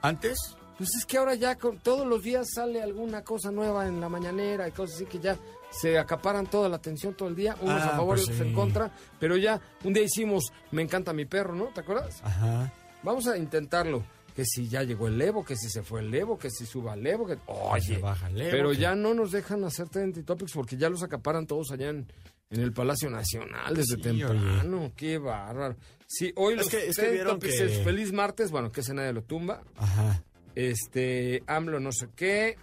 [0.04, 0.38] ¿Antes?
[0.78, 4.10] Pues es que ahora ya con, todos los días sale alguna cosa nueva en la
[4.10, 5.38] mañanera y cosas así que ya
[5.72, 8.48] se acaparan toda la atención todo el día, unos a ah, favor y pues otros
[8.48, 8.92] en contra.
[9.20, 11.66] Pero ya un día hicimos Me encanta mi perro, ¿no?
[11.66, 12.22] ¿Te acuerdas?
[12.24, 12.72] Ajá.
[13.02, 14.04] Vamos a intentarlo
[14.36, 16.94] que si ya llegó el Evo, que si se fue el Evo, que si suba
[16.94, 20.54] el Evo, que oye, baja el Evo, pero ya no nos dejan hacer trending topics
[20.54, 22.08] porque ya los acaparan todos allá en,
[22.50, 25.78] el Palacio Nacional desde temprano, qué bárbaro.
[26.06, 29.64] Sí, hoy los que, es que feliz martes, bueno, que ese nadie lo tumba.
[29.78, 30.22] Ajá.
[30.54, 32.58] Este, AMLO no sé qué,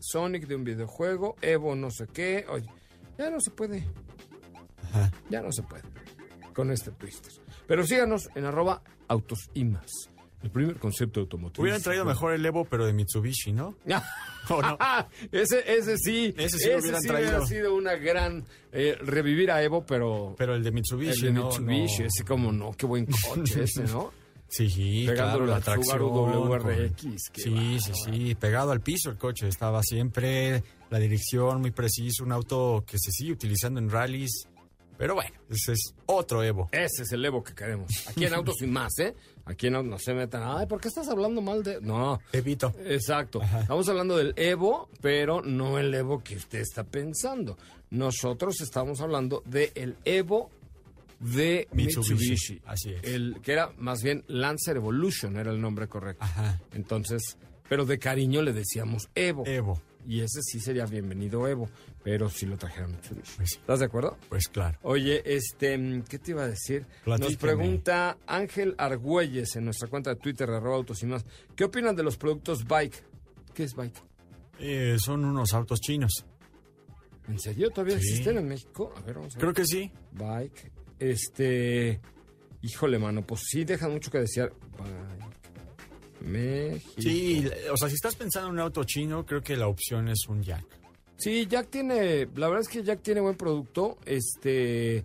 [0.00, 2.66] Sonic de un videojuego, Evo no sé qué, oye,
[3.18, 3.86] ya no se puede.
[4.82, 5.12] Ajá.
[5.28, 5.82] Ya no se puede
[6.54, 7.32] con este Twister.
[7.66, 10.08] Pero síganos en arroba autos y más.
[10.44, 11.58] El primer concepto automotriz.
[11.58, 13.76] Hubieran traído mejor el Evo, pero de Mitsubishi, ¿no?
[13.86, 14.02] no?
[15.32, 16.34] ese, ese sí.
[16.36, 17.30] Ese sí, hubieran traído.
[17.30, 18.44] hubiera sido una gran.
[18.70, 20.34] Eh, revivir a Evo, pero.
[20.36, 21.28] Pero el de Mitsubishi.
[21.28, 22.72] El de Mitsubishi, ese como no.
[22.72, 24.12] Qué buen coche ese, ¿no?
[24.46, 25.98] Sí, Pegándolo claro, la tracción.
[25.98, 27.02] WRX.
[27.32, 28.34] Sí, sí, sí.
[28.34, 29.48] Pegado al piso el coche.
[29.48, 30.62] Estaba siempre.
[30.90, 32.22] La dirección muy preciso.
[32.22, 34.46] Un auto que se sigue utilizando en rallies
[34.96, 36.68] pero bueno, ese es otro Evo.
[36.72, 37.90] Ese es el Evo que queremos.
[38.08, 39.14] Aquí en Autos Sin Más, ¿eh?
[39.46, 40.42] Aquí no, no se metan.
[40.44, 41.80] Ay, ¿por qué estás hablando mal de...?
[41.80, 42.20] No.
[42.32, 42.72] Evito.
[42.84, 43.42] Exacto.
[43.42, 47.58] Estamos hablando del Evo, pero no el Evo que usted está pensando.
[47.90, 50.50] Nosotros estamos hablando del Evo
[51.20, 52.60] de Mitsubishi.
[52.64, 53.04] Así es.
[53.04, 56.24] El, que era más bien Lancer Evolution, era el nombre correcto.
[56.24, 56.60] Ajá.
[56.72, 57.36] Entonces,
[57.68, 59.44] pero de cariño le decíamos Evo.
[59.46, 59.80] Evo.
[60.06, 61.68] Y ese sí sería bienvenido Evo,
[62.02, 63.36] pero si lo trajeron Mitsubishi.
[63.36, 64.18] Pues ¿Estás de acuerdo?
[64.28, 64.78] Pues claro.
[64.82, 66.86] Oye, este, ¿qué te iba a decir?
[67.06, 71.24] Nos pregunta Ángel Argüelles en nuestra cuenta de Twitter, arroba autos y más.
[71.56, 73.02] ¿Qué opinan de los productos Bike?
[73.54, 73.96] ¿Qué es Bike?
[74.58, 76.24] Eh, son unos autos chinos.
[77.28, 77.70] ¿En serio?
[77.70, 78.92] ¿Todavía existen en México?
[78.96, 79.40] A ver, vamos a ver.
[79.40, 79.90] Creo que sí.
[80.12, 80.70] Bike.
[80.98, 82.00] Este.
[82.60, 84.52] Híjole, mano, pues sí dejan mucho que desear.
[84.78, 85.33] Bike.
[86.24, 86.92] México.
[86.98, 90.26] Sí, o sea, si estás pensando en un auto chino, creo que la opción es
[90.28, 90.64] un Jack.
[91.16, 93.98] Sí, Jack tiene, la verdad es que Jack tiene buen producto.
[94.04, 95.04] Este,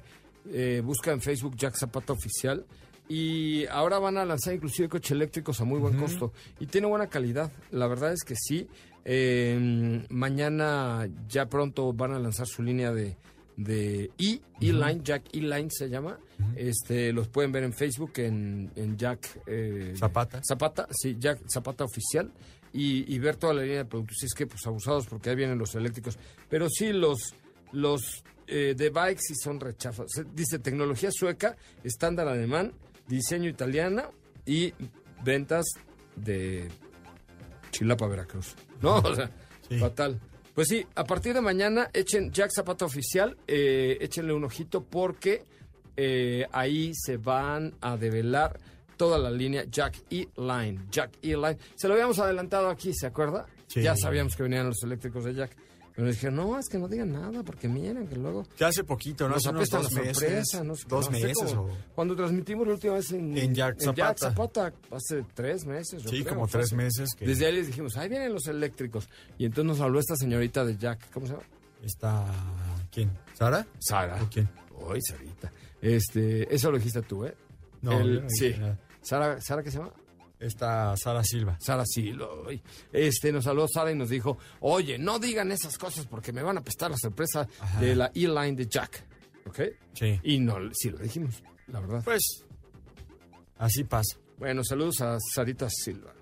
[0.51, 2.65] eh, busca en Facebook Jack Zapata Oficial.
[3.07, 6.31] Y ahora van a lanzar inclusive coches eléctricos a muy buen costo.
[6.59, 7.51] Y tiene buena calidad.
[7.71, 8.67] La verdad es que sí.
[9.03, 13.17] Em, mañana ya pronto van a lanzar su línea de,
[13.59, 16.17] de E, E-Line, Jack E-Line se llama.
[16.55, 20.41] Este, los pueden ver en Facebook en, Jack eh, Zapata.
[20.47, 22.31] Zapata, sí, Jack Zapata oficial.
[22.71, 24.17] Y, ver toda la línea de productos.
[24.21, 26.17] Y es que, pues, abusados porque ahí vienen los eléctricos.
[26.47, 27.33] Pero sí, los,
[27.73, 30.05] los eh, de bikes sí son rechazos.
[30.33, 32.71] Dice tecnología sueca, estándar alemán,
[33.07, 34.09] diseño italiana
[34.45, 34.73] y
[35.23, 35.65] ventas
[36.15, 36.69] de
[37.71, 38.55] Chilapa, Veracruz.
[38.81, 38.99] ¿No?
[38.99, 39.29] O sea,
[39.79, 40.21] fatal.
[40.59, 45.45] Pues sí, a partir de mañana echen Jack Zapata Oficial, eh, échenle un ojito porque
[45.95, 48.59] eh, ahí se van a develar
[48.97, 50.81] toda la línea Jack E-Line.
[50.91, 51.57] Jack E-Line.
[51.77, 53.45] Se lo habíamos adelantado aquí, ¿se acuerda?
[53.69, 55.55] Ya sabíamos que venían los eléctricos de Jack.
[55.99, 58.45] Pero dije, no, es que no digan nada, porque miren que luego...
[58.57, 59.35] Ya hace poquito, ¿no?
[59.35, 60.47] Hace unos dos meses.
[60.87, 61.57] dos meses.
[61.93, 63.81] Cuando transmitimos la última vez en, en, Jack,
[64.17, 64.71] Zapata.
[64.91, 66.01] hace tres meses.
[66.09, 67.09] Sí, como tres meses.
[67.19, 69.09] Desde ahí les dijimos, ahí vienen los eléctricos.
[69.37, 71.45] Y entonces nos habló esta señorita de Jack, ¿cómo se llama?
[71.83, 72.25] Está...
[72.89, 73.11] ¿Quién?
[73.33, 73.67] ¿Sara?
[73.79, 74.25] Sara.
[74.31, 74.49] quién?
[74.77, 75.51] Hoy, Sarita.
[75.81, 77.35] Este, eso lo dijiste tú, ¿eh?
[77.81, 78.55] No, sí.
[79.01, 79.91] Sara, ¿Sara qué se llama?
[80.39, 81.57] Está Sara Silva.
[81.59, 82.27] Sara Silva.
[82.93, 86.57] Este, nos habló Sara y nos dijo, oye, no digan esas cosas porque me van
[86.57, 87.47] a prestar la sorpresa
[87.79, 89.03] de la E-Line de Jack.
[89.45, 89.59] ¿Ok?
[89.93, 90.19] Sí.
[90.23, 92.01] Y no, sí lo dijimos, la verdad.
[92.05, 92.45] Pues,
[93.57, 94.17] así pasa.
[94.37, 96.13] Bueno, saludos a Sarita Silva.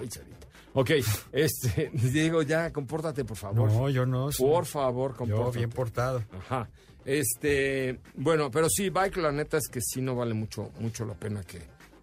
[0.00, 0.46] Ay, Sarita.
[0.72, 0.90] Ok,
[1.32, 3.70] este, Diego, ya, compórtate, por favor.
[3.70, 4.32] No, yo no.
[4.32, 4.42] sí.
[4.42, 5.58] Por favor, Yo compórtate.
[5.58, 6.24] bien portado.
[6.32, 6.70] Ajá.
[7.04, 11.14] Este, bueno, pero sí, Bike, la neta es que sí no vale mucho, mucho la
[11.14, 11.62] pena que,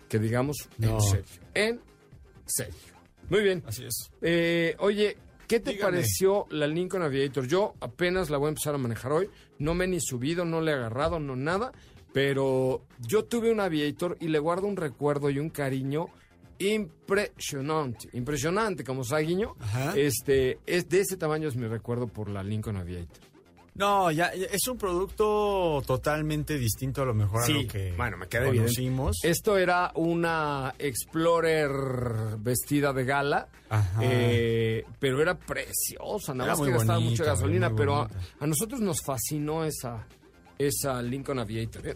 [0.09, 0.95] que digamos No.
[0.97, 1.25] en serio.
[1.53, 1.81] En
[2.45, 2.75] serio.
[3.29, 3.63] Muy bien.
[3.65, 4.11] Así es.
[4.21, 5.93] Eh, oye, ¿qué te Dígame.
[5.93, 7.47] pareció la Lincoln Aviator?
[7.47, 9.29] Yo apenas la voy a empezar a manejar hoy.
[9.59, 11.71] No me he ni subido, no le he agarrado, no nada.
[12.13, 16.07] Pero yo tuve un Aviator y le guardo un recuerdo y un cariño
[16.59, 18.09] impresionante.
[18.13, 19.55] Impresionante, como Saguiño.
[19.59, 19.97] Ajá.
[19.97, 23.23] Este, es de ese tamaño es mi recuerdo por la Lincoln Aviator.
[23.75, 28.15] No, ya ya es un producto totalmente distinto a lo mejor a lo que bueno,
[28.17, 28.73] me queda evidente.
[28.73, 29.17] conocimos.
[29.23, 33.99] Esto era una Explorer vestida de gala, Ajá.
[34.01, 38.07] eh, pero era preciosa, nada Era más que gastaba mucha gasolina, muy pero
[38.39, 40.07] a nosotros nos fascinó esa,
[40.57, 41.87] esa Lincoln Aviator.
[41.87, 41.95] ¿eh?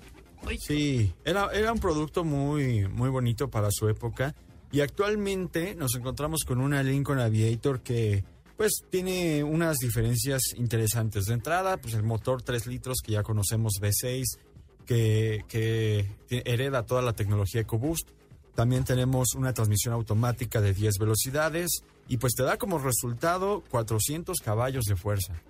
[0.59, 4.35] Sí, era, era un producto muy, muy bonito para su época.
[4.71, 8.23] Y actualmente nos encontramos con una Lincoln Aviator que
[8.59, 11.27] pues tiene unas diferencias interesantes.
[11.27, 14.25] De entrada, pues el motor 3 litros que ya conocemos V6,
[14.85, 18.09] que, que hereda toda la tecnología EcoBoost.
[18.55, 21.69] También tenemos una transmisión automática de 10 velocidades
[22.09, 25.41] y pues te da como resultado 400 caballos de fuerza.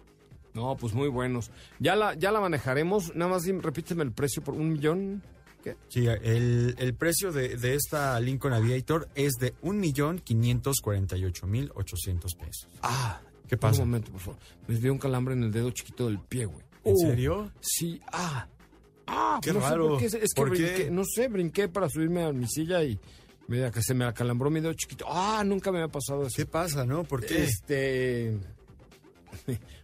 [0.53, 1.49] No, pues muy buenos.
[1.79, 5.23] Ya la, ya la manejaremos, nada más repíteme el precio por un millón.
[5.63, 5.75] ¿Qué?
[5.89, 12.67] Sí, el, el precio de, de esta Lincoln Aviator es de 1.548.800 pesos.
[12.81, 13.81] Ah, ¿Qué pasa?
[13.81, 14.39] Un momento, por favor.
[14.67, 16.63] Me dio un calambre en el dedo chiquito del pie, güey.
[16.83, 17.51] ¿En Uh, serio?
[17.59, 18.47] Sí, ah.
[19.07, 19.89] Ah, Qué no sé raro.
[19.89, 20.61] por qué, es que ¿Por qué?
[20.63, 22.99] brinqué, no sé, brinqué para subirme a mi silla y
[23.47, 25.05] mira que se me acalambró mi dedo chiquito.
[25.09, 26.35] Ah, nunca me había pasado eso.
[26.35, 27.03] ¿Qué pasa, no?
[27.03, 27.43] ¿Por qué?
[27.43, 28.37] Este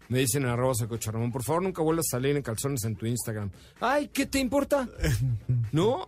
[0.09, 0.73] me dicen en arroba
[1.05, 3.49] Ramón, por favor nunca vuelvas a salir en calzones en tu Instagram.
[3.79, 4.87] Ay, ¿qué te importa?
[5.71, 6.07] ¿No?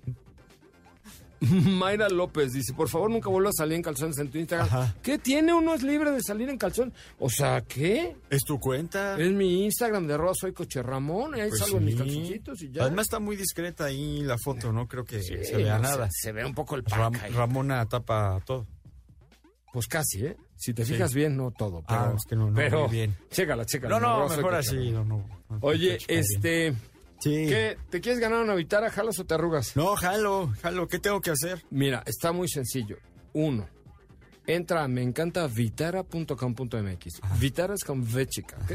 [1.39, 4.67] Mayra López dice, por favor nunca vuelvas a salir en calzones en tu Instagram.
[4.67, 4.95] Ajá.
[5.03, 5.53] ¿Qué tiene?
[5.53, 6.91] Uno es libre de salir en calzón.
[7.19, 8.15] O sea, ¿qué?
[8.31, 9.19] ¿Es tu cuenta?
[9.19, 12.71] Es mi Instagram de arroba soy coche Ramón, ahí Pues salgo en mis calzoncitos y
[12.71, 12.83] ya.
[12.83, 16.09] Además está muy discreta ahí la foto, no creo que Sí, se vea no, nada.
[16.09, 17.31] Se, se ve un poco el Ram- pack ahí.
[17.33, 18.65] Ramona tapa todo.
[19.73, 20.37] Pues casi, ¿eh?
[20.55, 20.93] Si te Sí.
[20.93, 21.83] fijas bien, no todo.
[21.87, 23.15] Pero, Ah, es que no, no, pero, muy bien.
[23.29, 23.99] Chécala, chécala.
[23.99, 24.89] No, no, mejor así.
[24.91, 25.23] No, no,
[25.61, 26.73] Oye, este...
[27.19, 27.47] Sí.
[27.47, 27.77] ¿Qué?
[27.89, 29.75] ¿Te quieres ganar una vitara, jalas o te arrugas?
[29.75, 30.87] No, jalo, jalo.
[30.87, 31.63] ¿Qué tengo que hacer?
[31.71, 32.97] Mira, está muy sencillo.
[33.33, 33.67] Uno,
[34.45, 37.21] entra a meencantavitara.com.mx.
[37.39, 38.73] Vitara es con V chica, ¿ok?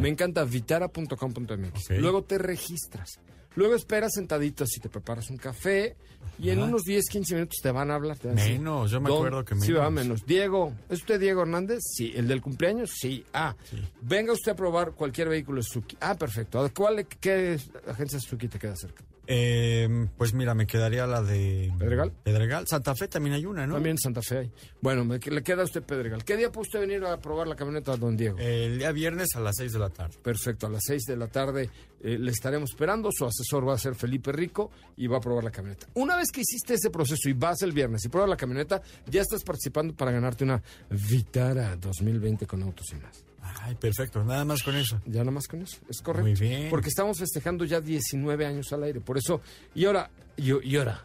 [0.00, 1.90] Me encanta vitara.com.mx.
[1.98, 3.20] Luego te registras.
[3.56, 5.94] Luego esperas sentadito si te preparas un café
[6.38, 6.68] y en Ajá.
[6.68, 8.16] unos 10, 15 minutos te van a hablar.
[8.16, 10.04] te van a decir, Menos, yo me "Don- acuerdo que Sí, va menos".
[10.06, 10.26] menos.
[10.26, 11.80] Diego, ¿es usted Diego Hernández?
[11.82, 12.12] Sí.
[12.14, 12.90] ¿El del cumpleaños?
[12.98, 13.24] Sí.
[13.34, 13.54] Ah,
[14.00, 15.96] venga usted a probar cualquier vehículo Suzuki.
[16.00, 16.60] Ah, perfecto.
[16.60, 19.04] ¿A ¿Cuál, ¿Qué agencia Suzuki te queda cerca?
[19.34, 21.72] Eh, pues mira, me quedaría la de...
[21.78, 22.12] ¿Pedregal?
[22.22, 22.66] Pedregal.
[22.68, 23.74] Santa Fe también hay una, ¿no?
[23.74, 24.52] También en Santa Fe hay.
[24.82, 26.22] Bueno, me- le queda a usted Pedregal.
[26.22, 28.36] ¿Qué día puede usted venir a probar la camioneta, don Diego?
[28.38, 30.16] El día viernes a las 6 de la tarde.
[30.22, 31.70] Perfecto, a las 6 de la tarde
[32.02, 33.08] eh, le estaremos esperando.
[33.10, 35.86] Su asesor va a ser Felipe Rico y va a probar la camioneta.
[35.94, 39.22] Una vez que hiciste ese proceso y vas el viernes y pruebas la camioneta, ya
[39.22, 43.24] estás participando para ganarte una Vitara 2020 con autos y más.
[43.42, 44.22] Ay, perfecto.
[44.24, 45.00] Nada más con eso.
[45.04, 46.28] Ya nada más con eso, es correcto.
[46.28, 46.70] Muy bien.
[46.70, 49.00] Porque estamos festejando ya 19 años al aire.
[49.00, 49.40] Por eso,
[49.74, 51.04] y ahora, y, y ahora,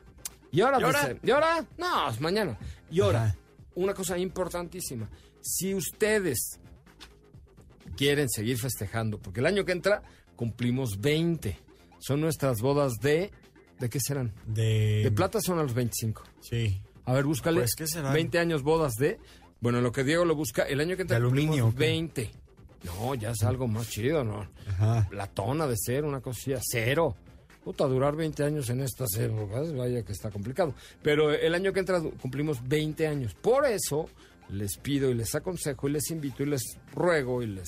[0.52, 1.18] y ahora, ¿Y ahora?
[1.24, 1.66] ¿y ahora?
[1.78, 2.58] No, es mañana.
[2.92, 3.38] Y ahora, Ajá.
[3.76, 5.10] una cosa importantísima.
[5.42, 6.60] Si ustedes
[7.96, 10.04] quieren seguir festejando, porque el año que entra
[10.36, 11.58] cumplimos 20.
[12.00, 13.32] Son nuestras bodas de...
[13.80, 14.34] ¿De qué serán?
[14.46, 15.02] De...
[15.04, 16.24] De plata son a los 25.
[16.42, 16.82] Sí.
[17.06, 17.62] A ver, búscale.
[17.62, 18.14] Pues, ¿qué serán?
[18.14, 19.20] 20 años bodas de...
[19.60, 21.78] Bueno, lo que Diego lo busca, el año que entra aluminio, ¿o qué?
[21.78, 22.32] 20.
[22.84, 24.48] No, ya es algo más chido, ¿no?
[24.68, 25.08] Ajá.
[25.12, 27.16] Latona de cero, una cosilla, cero.
[27.64, 30.74] Puta, durar 20 años en estas épocas, vaya que está complicado.
[31.02, 33.34] Pero el año que entra cumplimos 20 años.
[33.34, 34.08] Por eso
[34.50, 37.68] les pido y les aconsejo y les invito y les ruego y les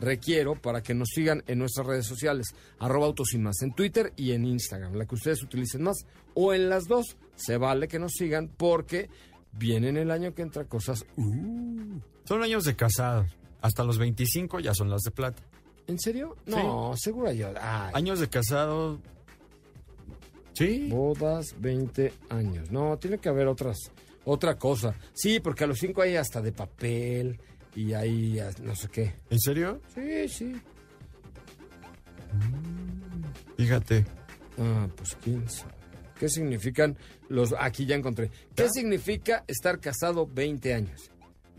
[0.00, 4.12] requiero para que nos sigan en nuestras redes sociales, arroba autos y más, en Twitter
[4.16, 7.98] y en Instagram, la que ustedes utilicen más, o en las dos, se vale que
[7.98, 9.08] nos sigan porque
[9.58, 11.04] vienen el año que entra cosas...
[11.16, 13.30] uh, Son años de casados.
[13.60, 15.42] Hasta los 25 ya son las de plata.
[15.86, 16.36] ¿En serio?
[16.46, 17.48] No, seguro yo.
[17.60, 19.00] Ay, Años de casado.
[20.52, 20.88] Sí.
[20.88, 22.70] Bodas, 20 años.
[22.70, 23.90] No, tiene que haber otras,
[24.24, 24.94] otra cosa.
[25.12, 27.40] Sí, porque a los 5 hay hasta de papel
[27.74, 29.14] y hay no sé qué.
[29.30, 29.80] ¿En serio?
[29.94, 30.52] Sí, sí.
[33.56, 34.04] Fíjate.
[34.58, 35.73] Ah, pues quién sabe.
[36.18, 36.96] ¿Qué significan
[37.28, 37.54] los...
[37.58, 38.30] Aquí ya encontré.
[38.54, 41.10] ¿Qué significa estar casado 20 años?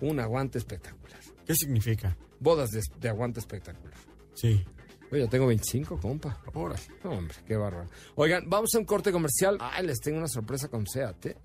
[0.01, 1.19] Un aguante espectacular.
[1.45, 2.17] ¿Qué significa?
[2.39, 3.93] Bodas de, de aguante espectacular.
[4.33, 4.63] Sí.
[5.11, 6.41] Oye, ya tengo 25, compa.
[6.53, 6.75] Ahora.
[7.03, 7.89] No, hombre, qué bárbaro.
[8.15, 9.57] Oigan, vamos a un corte comercial.
[9.59, 11.37] Ay, les tengo una sorpresa con SEAT, ¿eh?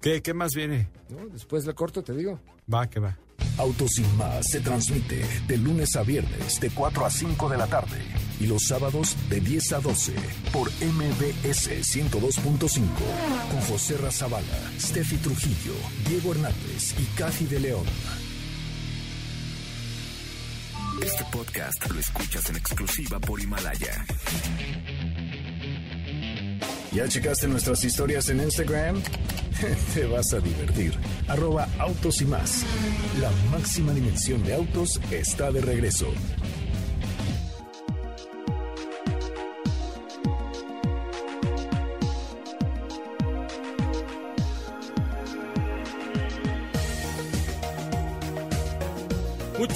[0.00, 0.88] ¿Qué, qué más viene?
[1.10, 1.26] ¿no?
[1.28, 2.40] Después le corto, te digo.
[2.72, 3.16] Va, que va.
[3.58, 7.66] Autos sin más se transmite de lunes a viernes de 4 a 5 de la
[7.66, 7.98] tarde
[8.40, 10.14] y los sábados de 10 a 12
[10.52, 12.80] por MBS 102.5
[13.50, 14.46] con José Razabala,
[14.78, 15.74] Steffi Trujillo,
[16.08, 17.84] Diego Hernández y Cafi de León.
[21.02, 24.04] Este podcast lo escuchas en exclusiva por Himalaya.
[26.92, 29.00] ¿Ya checaste nuestras historias en Instagram?
[29.94, 30.92] Te vas a divertir.
[31.28, 32.64] Arroba autos y más.
[33.20, 36.12] La máxima dimensión de autos está de regreso.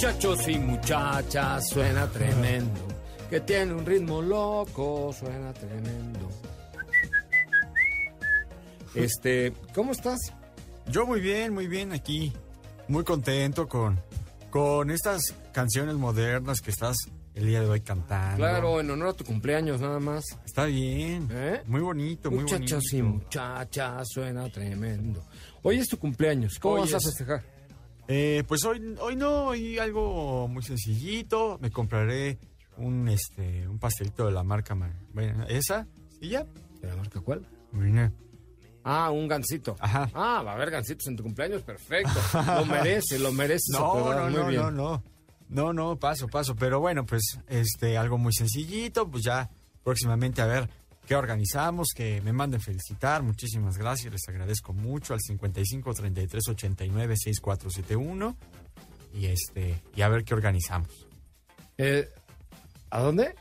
[0.05, 2.79] Muchachos y muchachas, suena tremendo.
[3.27, 6.29] Que tiene un ritmo loco, suena tremendo.
[8.93, 10.19] Este, ¿cómo estás?
[10.91, 12.31] Yo muy bien, muy bien aquí.
[12.87, 13.99] Muy contento con,
[14.51, 16.97] con estas canciones modernas que estás
[17.33, 18.37] el día de hoy cantando.
[18.37, 20.23] Claro, en honor a tu cumpleaños nada más.
[20.45, 21.27] Está bien.
[21.31, 21.63] ¿Eh?
[21.65, 23.23] Muy bonito, muy Muchachos y bonito.
[23.23, 25.25] muchachas, suena tremendo.
[25.63, 27.55] Hoy es tu cumpleaños, ¿cómo Hoy vas a es- festejar?
[28.07, 31.57] Eh, pues hoy, hoy no, hoy algo muy sencillito.
[31.61, 32.37] Me compraré
[32.77, 35.87] un este un pastelito de la marca ma- bueno, esa
[36.21, 36.45] y ya.
[36.81, 37.45] ¿De la marca cuál?
[37.71, 38.11] Mira.
[38.83, 39.75] Ah, un gansito.
[39.79, 40.09] Ajá.
[40.13, 42.11] Ah, va a haber gansitos en tu cumpleaños, perfecto.
[42.33, 43.71] Lo merece, lo merece.
[43.71, 44.61] No, no, muy no, bien.
[44.61, 45.03] no, no.
[45.49, 46.55] No, no, paso, paso.
[46.55, 49.49] Pero bueno, pues este, algo muy sencillito, pues ya
[49.83, 50.69] próximamente a ver
[51.05, 53.23] qué organizamos, que me manden felicitar.
[53.23, 58.35] Muchísimas gracias, les agradezco mucho al 55 33 89 6471
[59.13, 61.07] y este, y a ver qué organizamos.
[61.77, 62.09] Eh,
[62.89, 63.35] ¿A dónde?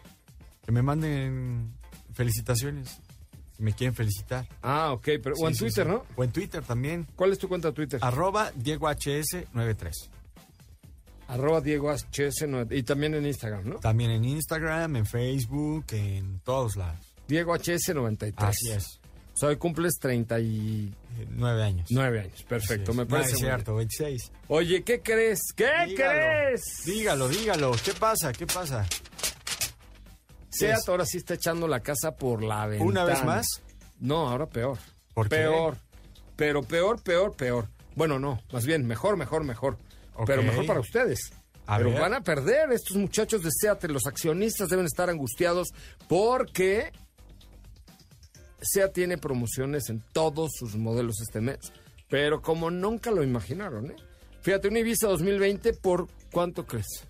[0.64, 1.74] Que me manden
[2.12, 3.00] felicitaciones,
[3.57, 4.46] si me quieren felicitar.
[4.62, 5.92] Ah, ok, pero o en sí, Twitter, sí.
[5.92, 6.05] ¿no?
[6.16, 7.07] O en Twitter también.
[7.16, 8.00] ¿Cuál es tu cuenta de Twitter?
[8.03, 10.11] Arroba Diego HS93.
[11.27, 13.77] Arroba Diego HS9 y también en Instagram, ¿no?
[13.77, 17.13] También en Instagram, en Facebook, en todos lados.
[17.28, 18.34] Diego HS93.
[18.37, 19.00] Así es.
[19.34, 21.90] O sea, hoy cumples 39 Eh, Nueve años.
[21.90, 22.42] años.
[22.48, 23.30] Perfecto, me parece.
[23.30, 24.30] No, es cierto, 26.
[24.30, 24.42] bien.
[24.48, 25.40] Oye, ¿qué crees?
[25.56, 25.94] ¿Qué Dígalo.
[26.12, 26.62] crees?
[26.84, 27.72] Dígalo, dígalo.
[27.84, 28.32] ¿Qué pasa?
[28.32, 28.87] ¿Qué pasa?
[30.50, 30.88] Seat es?
[30.88, 32.88] ahora sí está echando la casa por la ventana.
[32.90, 33.46] ¿Una vez más?
[33.98, 34.78] No, ahora peor.
[35.14, 35.37] ¿Por qué?
[35.37, 35.78] peor.
[36.37, 37.68] Pero peor, peor, peor.
[37.96, 39.78] Bueno, no, más bien, mejor, mejor, mejor.
[40.26, 41.32] Pero mejor para ustedes.
[41.66, 42.00] A Pero ver.
[42.00, 43.84] van a perder estos muchachos de SEAT.
[43.84, 45.68] Los accionistas deben estar angustiados
[46.08, 46.92] porque
[48.64, 51.59] SEAT tiene promociones en todos sus modelos este mes.
[52.09, 53.96] Pero como nunca lo imaginaron, ¿eh?
[54.42, 57.07] Fíjate, un Ibiza 2020, ¿por cuánto crees?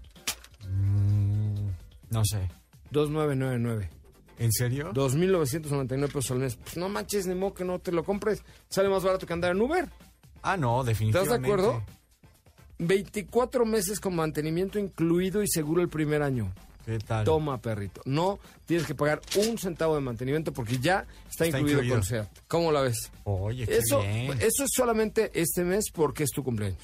[0.68, 1.68] Mm,
[2.10, 2.48] no sé.
[2.90, 3.90] 2,999.
[4.38, 4.92] ¿En serio?
[4.92, 6.56] 2.999 pesos al mes.
[6.56, 8.42] Pues no manches, ni modo que no te lo compres.
[8.68, 9.88] Sale más barato que andar en Uber.
[10.42, 11.48] Ah, no, ¿Estás definitivamente.
[11.48, 11.84] de acuerdo?
[12.78, 16.52] 24 meses con mantenimiento incluido y seguro el primer año.
[16.84, 17.24] ¿Qué tal?
[17.24, 18.02] Toma, perrito.
[18.04, 21.94] No tienes que pagar un centavo de mantenimiento porque ya está, Está incluido, incluido.
[21.96, 22.28] con SEAT.
[22.48, 23.10] ¿Cómo la ves?
[23.24, 24.32] Oye, qué Eso, bien.
[24.40, 26.78] eso es solamente este mes porque es tu cumpleaños.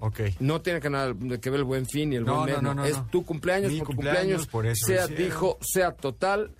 [0.00, 0.20] Ok.
[0.40, 2.62] No tiene que nada de que ver el buen fin y el No, buen mes.
[2.62, 2.84] no, no, no.
[2.84, 6.52] es tu cumpleaños, Mi por tu cumpleaños, por eso SEAT dijo, SEAT total.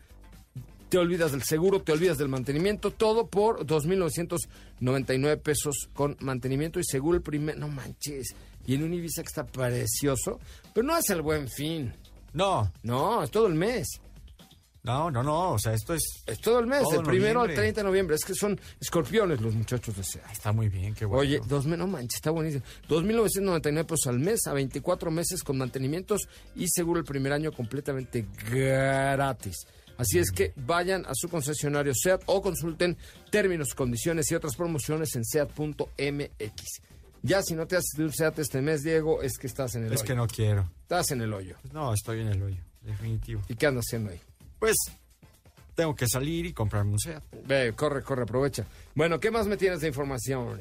[0.88, 6.84] Te olvidas del seguro, te olvidas del mantenimiento, todo por 2.999 pesos con mantenimiento y
[6.84, 7.58] seguro el primer...
[7.58, 8.34] No manches.
[8.66, 10.40] Y en un Ibiza que está precioso,
[10.74, 11.92] pero no es el buen fin.
[12.32, 14.00] No, No, es todo el mes.
[14.82, 15.52] no, no, no.
[15.52, 16.02] O sea, esto es.
[16.26, 17.54] Es todo el mes, Todo del primero al noviembre.
[17.56, 18.16] 30 de noviembre.
[18.16, 20.30] Es que son escorpiones los muchachos de SEAT.
[20.32, 21.20] Está muy bien, qué bueno.
[21.20, 22.64] Oye, dos, no manches, está buenísimo.
[22.88, 28.26] 2.999 pesos al mes a 24 meses con mantenimientos y seguro el primer año completamente
[28.50, 29.66] gratis.
[29.98, 32.96] Así es que vayan a su concesionario SEAT o consulten
[33.30, 36.82] términos, condiciones y otras promociones en SEAT.mx.
[37.22, 39.92] Ya si no te haces un SEAT este mes, Diego, es que estás en el
[39.92, 40.07] es hoyo.
[40.07, 40.70] que no quiero.
[40.83, 41.57] Estás en el hoyo.
[41.62, 43.42] Pues no, estoy en el hoyo, definitivo.
[43.48, 44.20] ¿Y qué andas haciendo ahí?
[44.59, 44.76] Pues
[45.74, 47.22] tengo que salir y comprarme un SEAT.
[47.46, 48.64] Ve, corre, corre, aprovecha.
[48.94, 50.59] Bueno, ¿qué más me tienes de información?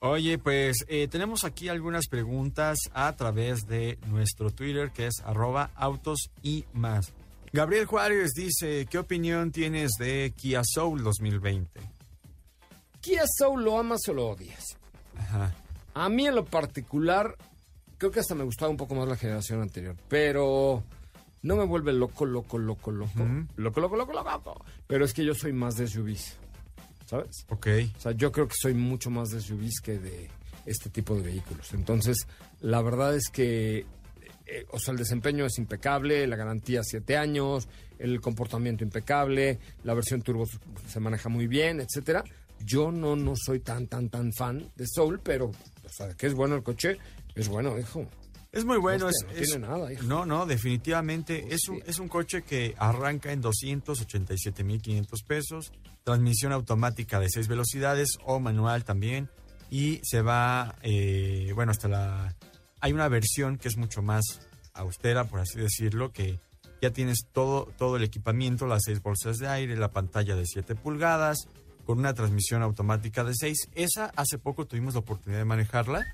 [0.00, 5.70] Oye, pues eh, tenemos aquí algunas preguntas a través de nuestro Twitter que es arroba
[5.76, 7.12] autos y más.
[7.52, 11.80] Gabriel Juárez dice, ¿qué opinión tienes de Kia Soul 2020?
[13.00, 14.64] ¿Kia Soul lo amas o lo odias?
[15.18, 15.54] Ajá.
[15.94, 17.36] A mí en lo particular,
[17.98, 20.82] creo que hasta me gustaba un poco más la generación anterior, pero
[21.42, 23.26] no me vuelve loco, loco, loco, loco.
[23.56, 24.64] Loco, loco, loco, loco.
[24.86, 26.36] Pero es que yo soy más de SUVs,
[27.06, 27.46] ¿sabes?
[27.48, 27.66] Ok.
[27.96, 30.28] O sea, yo creo que soy mucho más de SUVs que de
[30.66, 31.74] este tipo de vehículos.
[31.74, 32.26] Entonces,
[32.60, 33.86] la verdad es que,
[34.46, 37.68] eh, o sea, el desempeño es impecable, la garantía siete años,
[37.98, 40.46] el comportamiento impecable, la versión turbo
[40.86, 42.24] se maneja muy bien, etcétera.
[42.64, 45.50] Yo no, no soy tan, tan, tan fan de Soul, pero,
[45.84, 46.98] o sea, que es bueno el coche,
[47.34, 48.06] es bueno, hijo.
[48.52, 49.06] Es muy bueno.
[49.06, 50.02] Hostia, es, no es- tiene nada, hijo.
[50.04, 51.40] No, no, definitivamente.
[51.42, 55.72] Pues es, un, es un coche que arranca en 287.500 pesos.
[56.04, 59.28] Transmisión automática de 6 velocidades o manual también.
[59.70, 62.34] Y se va, eh, bueno, hasta la...
[62.80, 64.22] Hay una versión que es mucho más
[64.74, 66.38] austera, por así decirlo, que
[66.82, 70.74] ya tienes todo, todo el equipamiento, las seis bolsas de aire, la pantalla de 7
[70.74, 71.46] pulgadas,
[71.84, 73.70] con una transmisión automática de 6.
[73.74, 76.06] Esa hace poco tuvimos la oportunidad de manejarla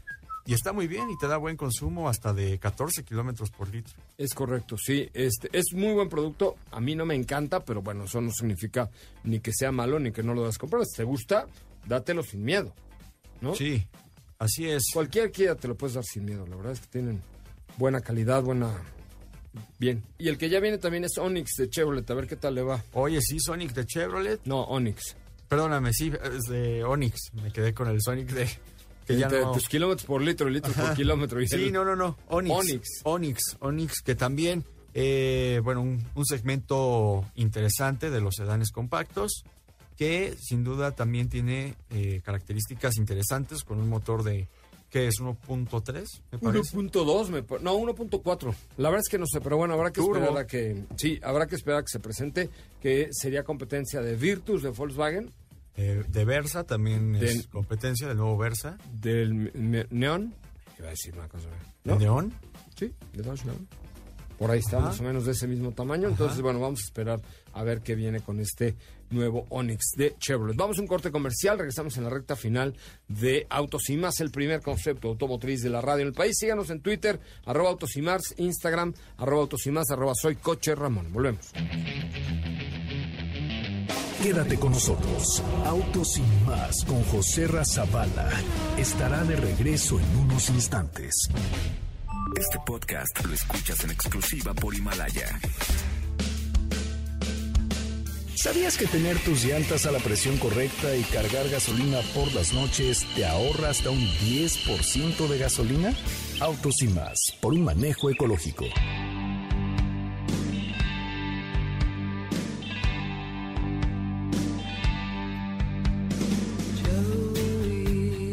[0.48, 3.92] y está muy bien y te da buen consumo hasta de 14 kilómetros por litro.
[4.16, 5.10] Es correcto, sí.
[5.12, 6.56] Este, es muy buen producto.
[6.70, 8.88] A mí no me encanta, pero bueno, eso no significa
[9.24, 10.86] ni que sea malo ni que no lo das comprar.
[10.86, 11.46] Si te gusta,
[11.86, 12.72] dátelo sin miedo.
[13.42, 13.54] ¿no?
[13.54, 13.86] Sí,
[14.38, 14.84] así es.
[14.92, 16.46] Cualquier Kia te lo puedes dar sin miedo.
[16.46, 17.20] La verdad es que tienen
[17.76, 18.72] buena calidad, buena.
[19.78, 20.02] Bien.
[20.18, 22.10] Y el que ya viene también es Onix de Chevrolet.
[22.10, 22.82] A ver qué tal le va.
[22.94, 24.40] Oye, sí, Sonic de Chevrolet.
[24.46, 25.14] No, Onix.
[25.48, 27.16] Perdóname, sí, es de Onix.
[27.32, 28.48] Me quedé con el Sonic de...
[29.06, 29.52] Que ya no...
[29.52, 31.40] tus kilómetros por litro, litros por kilómetro.
[31.40, 32.18] Y Sí, el- no, no, no.
[32.28, 32.54] Onix.
[32.54, 32.88] Onix.
[33.04, 33.40] Onix.
[33.60, 39.44] Onix, que también, eh, bueno, un, un segmento interesante de los sedanes compactos,
[39.96, 44.46] que sin duda también tiene eh, características interesantes con un motor de,
[44.90, 45.14] ¿qué es?
[45.20, 46.76] 1.3, me parece.
[46.76, 48.54] 1.2, me pa- no, 1.4.
[48.78, 50.16] La verdad es que no sé, pero bueno, habrá que Turbo.
[50.16, 50.84] esperar a que.
[50.96, 55.30] Sí, habrá que esperar a que se presente, que sería competencia de Virtus de Volkswagen,
[55.76, 58.78] Eh, de Versa también es competencia del nuevo Versa.
[58.92, 59.52] del
[59.90, 60.34] Neon.
[60.78, 61.48] Iba a decir una cosa,
[61.84, 61.98] ¿De ¿no?
[61.98, 62.32] Neón?
[62.76, 63.68] Sí, de Dodge Neon.
[64.38, 64.86] Por ahí está, Ajá.
[64.86, 66.08] más o menos de ese mismo tamaño.
[66.08, 67.20] Entonces, bueno, vamos a esperar
[67.52, 68.76] a ver qué viene con este
[69.10, 70.56] nuevo Onix de Chevrolet.
[70.56, 72.74] Vamos a un corte comercial, regresamos en la recta final
[73.08, 76.36] de Autos y Más, el primer concepto automotriz de la radio en el país.
[76.38, 80.74] Síganos en Twitter, arroba Autos y Más, Instagram, arroba Autos y Más, arroba Soy Coche
[80.74, 81.12] Ramón.
[81.12, 81.50] Volvemos.
[84.22, 85.42] Quédate con nosotros.
[85.64, 88.28] Autos sin más con José Razabala
[88.76, 91.14] estará de regreso en unos instantes.
[92.36, 95.40] Este podcast lo escuchas en exclusiva por Himalaya.
[98.34, 103.04] ¿Sabías que tener tus llantas a la presión correcta y cargar gasolina por las noches
[103.16, 105.92] te ahorra hasta un 10% de gasolina?
[106.40, 108.66] Autos y más, por un manejo ecológico.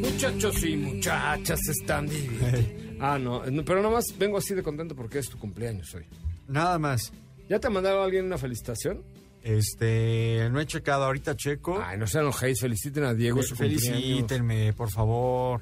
[0.01, 2.65] Muchachos y muchachas están divididos.
[2.99, 6.05] Ah, no, no, pero nomás vengo así de contento porque es tu cumpleaños hoy.
[6.47, 7.11] Nada más.
[7.49, 9.03] ¿Ya te mandaron alguien una felicitación?
[9.43, 11.79] Este, no he checado ahorita, checo.
[11.81, 13.41] Ay, no sean enojéis, feliciten a Diego.
[13.43, 13.55] su.
[13.55, 15.61] Felicítenme, por favor.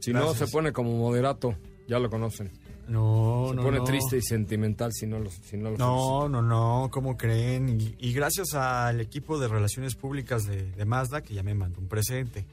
[0.00, 1.56] Si no, se pone como moderato.
[1.88, 2.50] Ya lo conocen.
[2.88, 3.84] No, Se no, pone no.
[3.84, 7.80] triste y sentimental si no lo, si no lo No, no, no, ¿cómo creen?
[7.80, 11.80] Y, y gracias al equipo de Relaciones Públicas de, de Mazda que ya me mandó
[11.80, 12.44] un presente.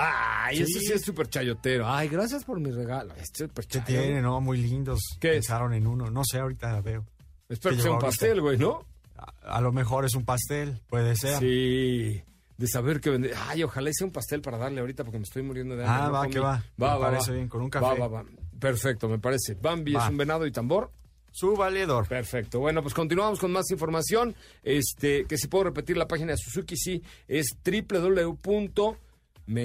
[0.00, 1.88] Ay, eso sí es súper chayotero.
[1.88, 3.12] Ay, gracias por mi regalo.
[3.14, 4.40] Es súper ¿Qué tiene, no?
[4.40, 5.00] Muy lindos.
[5.20, 5.30] ¿Qué?
[5.32, 6.10] Pensaron en uno.
[6.10, 7.04] No sé, ahorita la veo.
[7.48, 8.84] Espero ¿Qué que sea un pastel, güey, ¿no?
[9.16, 11.38] A, a lo mejor es un pastel, puede ser.
[11.40, 12.22] Sí.
[12.56, 13.32] De saber que vende.
[13.48, 16.02] Ay, ojalá hice un pastel para darle ahorita porque me estoy muriendo de hambre.
[16.02, 16.32] Ah, no va, comí.
[16.32, 16.52] que va.
[16.52, 17.36] Va, Me va, parece va.
[17.36, 18.00] bien, con un Va, café.
[18.00, 18.24] va, va.
[18.58, 19.54] Perfecto, me parece.
[19.54, 20.04] Bambi Va.
[20.04, 20.90] es un venado y tambor.
[21.30, 22.08] Su valedor.
[22.08, 22.58] Perfecto.
[22.58, 24.34] Bueno, pues continuamos con más información.
[24.64, 29.07] Este, que si puedo repetir la página de Suzuki, sí, es www.meencantavitara.com.mx.
[29.48, 29.64] Me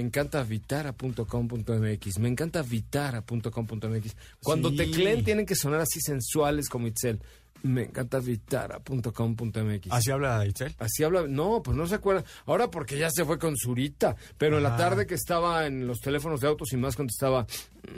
[2.30, 4.16] encanta vitara.com.mx.
[4.42, 4.76] Cuando Sí.
[4.78, 7.20] tecleen tienen que sonar así sensuales como Itzel.
[7.64, 9.88] Me encanta vitara.com.mx.
[9.92, 10.76] Así habla Itzel.
[10.80, 12.24] Así habla, no, pues no se acuerda.
[12.46, 14.78] Ahora porque ya se fue con Zurita, pero en la Ah.
[14.78, 17.46] tarde que estaba en los teléfonos de Autos y Más contestaba,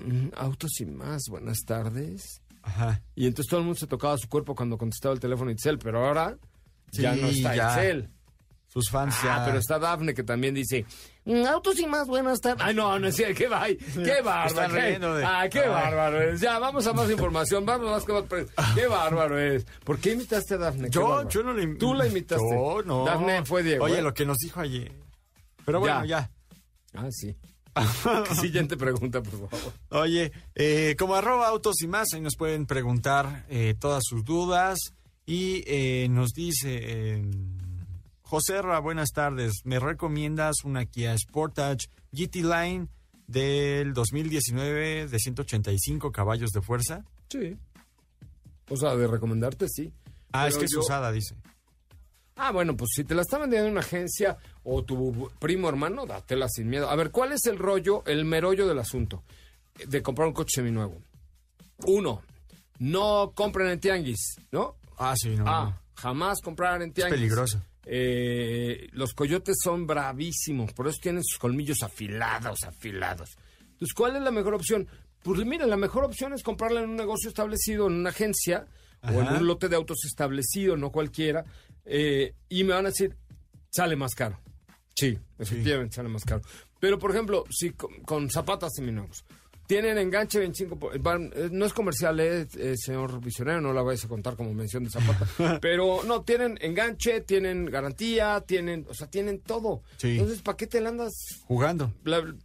[0.05, 2.41] "Mm, Autos y Más, buenas tardes.
[2.61, 3.01] Ajá.
[3.15, 6.05] Y entonces todo el mundo se tocaba su cuerpo cuando contestaba el teléfono Itzel, pero
[6.05, 6.37] ahora
[6.91, 7.69] ya no está ya.
[7.73, 8.09] Itzel.
[8.67, 9.45] Sus fans Ah, ya.
[9.45, 10.87] pero está Dafne que también dice, "Mm,
[11.47, 12.61] Autos y Más, buenas tardes.
[12.63, 13.65] Ay, no, no es cierto, qué, va-
[13.95, 14.73] qué bárbaro.
[14.75, 15.69] Qué- de- Ah, qué Ay.
[15.69, 16.39] bárbaro es.
[16.41, 18.25] Ya, vamos a más información, vamos a más
[18.75, 19.65] Qué bárbaro es.
[19.83, 20.89] ¿Por qué imitaste a Dafne?
[20.91, 22.45] Yo, yo no le im- Tú la imitaste.
[22.51, 23.05] Yo no.
[23.05, 23.85] Dafne fue Diego.
[23.85, 24.01] Oye, ¿eh?
[24.03, 24.91] lo que nos dijo ayer.
[25.65, 26.29] Pero bueno, Ya.
[26.93, 27.01] ya.
[27.01, 27.35] Ah, sí.
[28.39, 29.49] Siguiente pregunta, por favor.
[29.89, 34.77] Oye, eh, como arroba autos y más, ahí nos pueden preguntar eh, todas sus dudas.
[35.25, 37.25] Y eh, nos dice, eh,
[38.25, 39.61] José Ra, buenas tardes.
[39.65, 42.87] ¿Me recomiendas una Kia Sportage GT Line
[43.27, 47.05] del 2019 de 185 caballos de fuerza?
[47.29, 47.55] Sí.
[48.69, 49.93] O sea, de recomendarte, sí.
[50.31, 51.35] Ah, es que es usada, dice.
[52.35, 56.49] Ah, bueno, pues si te la está vendiendo una agencia o tu primo hermano, dátela
[56.49, 56.89] sin miedo.
[56.89, 59.23] A ver, ¿cuál es el rollo, el merollo del asunto
[59.87, 60.99] de comprar un coche seminuevo?
[61.85, 62.23] Uno,
[62.79, 64.77] no compren en tianguis, ¿no?
[64.97, 65.45] Ah, sí, no.
[65.47, 67.19] Ah, jamás comprar en tianguis.
[67.19, 67.61] peligroso.
[67.85, 73.37] Eh, los coyotes son bravísimos, por eso tienen sus colmillos afilados, afilados.
[73.59, 74.87] Entonces, ¿cuál es la mejor opción?
[75.21, 78.67] Pues mira, la mejor opción es comprarla en un negocio establecido, en una agencia
[79.03, 81.45] o en un lote de autos establecido, no cualquiera.
[81.85, 83.15] Eh, y me van a decir,
[83.69, 84.39] sale más caro.
[84.95, 86.41] Sí, efectivamente sale más caro.
[86.79, 89.25] Pero, por ejemplo, si con, con zapatas seminuevos,
[89.67, 90.91] tienen enganche 25...
[90.93, 94.83] Eh, no es comercial, eh, eh, señor visionario, no la vais a contar como mención
[94.83, 95.59] de Zapata.
[95.61, 98.85] pero no, tienen enganche, tienen garantía, tienen...
[98.89, 99.81] O sea, tienen todo.
[100.01, 101.13] Entonces, ¿para qué te la andas...
[101.45, 101.93] Jugando.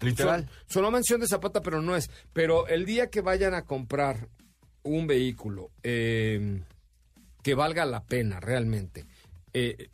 [0.01, 0.49] literal.
[0.67, 2.11] Sonó mención de Zapata, pero no es.
[2.33, 4.29] Pero el día que vayan a comprar
[4.83, 6.65] un vehículo em,
[7.43, 9.07] que valga la pena realmente,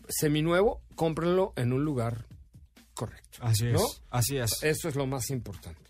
[0.09, 2.27] seminuevo, cómprenlo en un lugar
[2.95, 3.39] correcto.
[3.41, 4.03] Así es.
[4.11, 4.63] Así es.
[4.63, 5.86] Eso es lo más importante.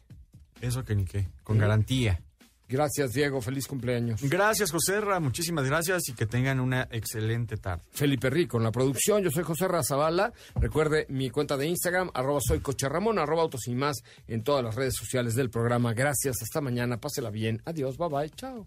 [0.60, 2.20] Eso que ni qué, con garantía.
[2.68, 3.40] Gracias, Diego.
[3.40, 4.20] Feliz cumpleaños.
[4.22, 5.20] Gracias, José Ra.
[5.20, 7.84] Muchísimas gracias y que tengan una excelente tarde.
[7.92, 9.22] Felipe Rico en la producción.
[9.22, 10.32] Yo soy José Zavala.
[10.56, 14.64] Recuerde mi cuenta de Instagram, arroba soy Coche Ramón, arroba autos y más en todas
[14.64, 15.94] las redes sociales del programa.
[15.94, 16.42] Gracias.
[16.42, 16.98] Hasta mañana.
[16.98, 17.62] Pásela bien.
[17.64, 17.96] Adiós.
[17.98, 18.30] Bye bye.
[18.30, 18.66] Chao.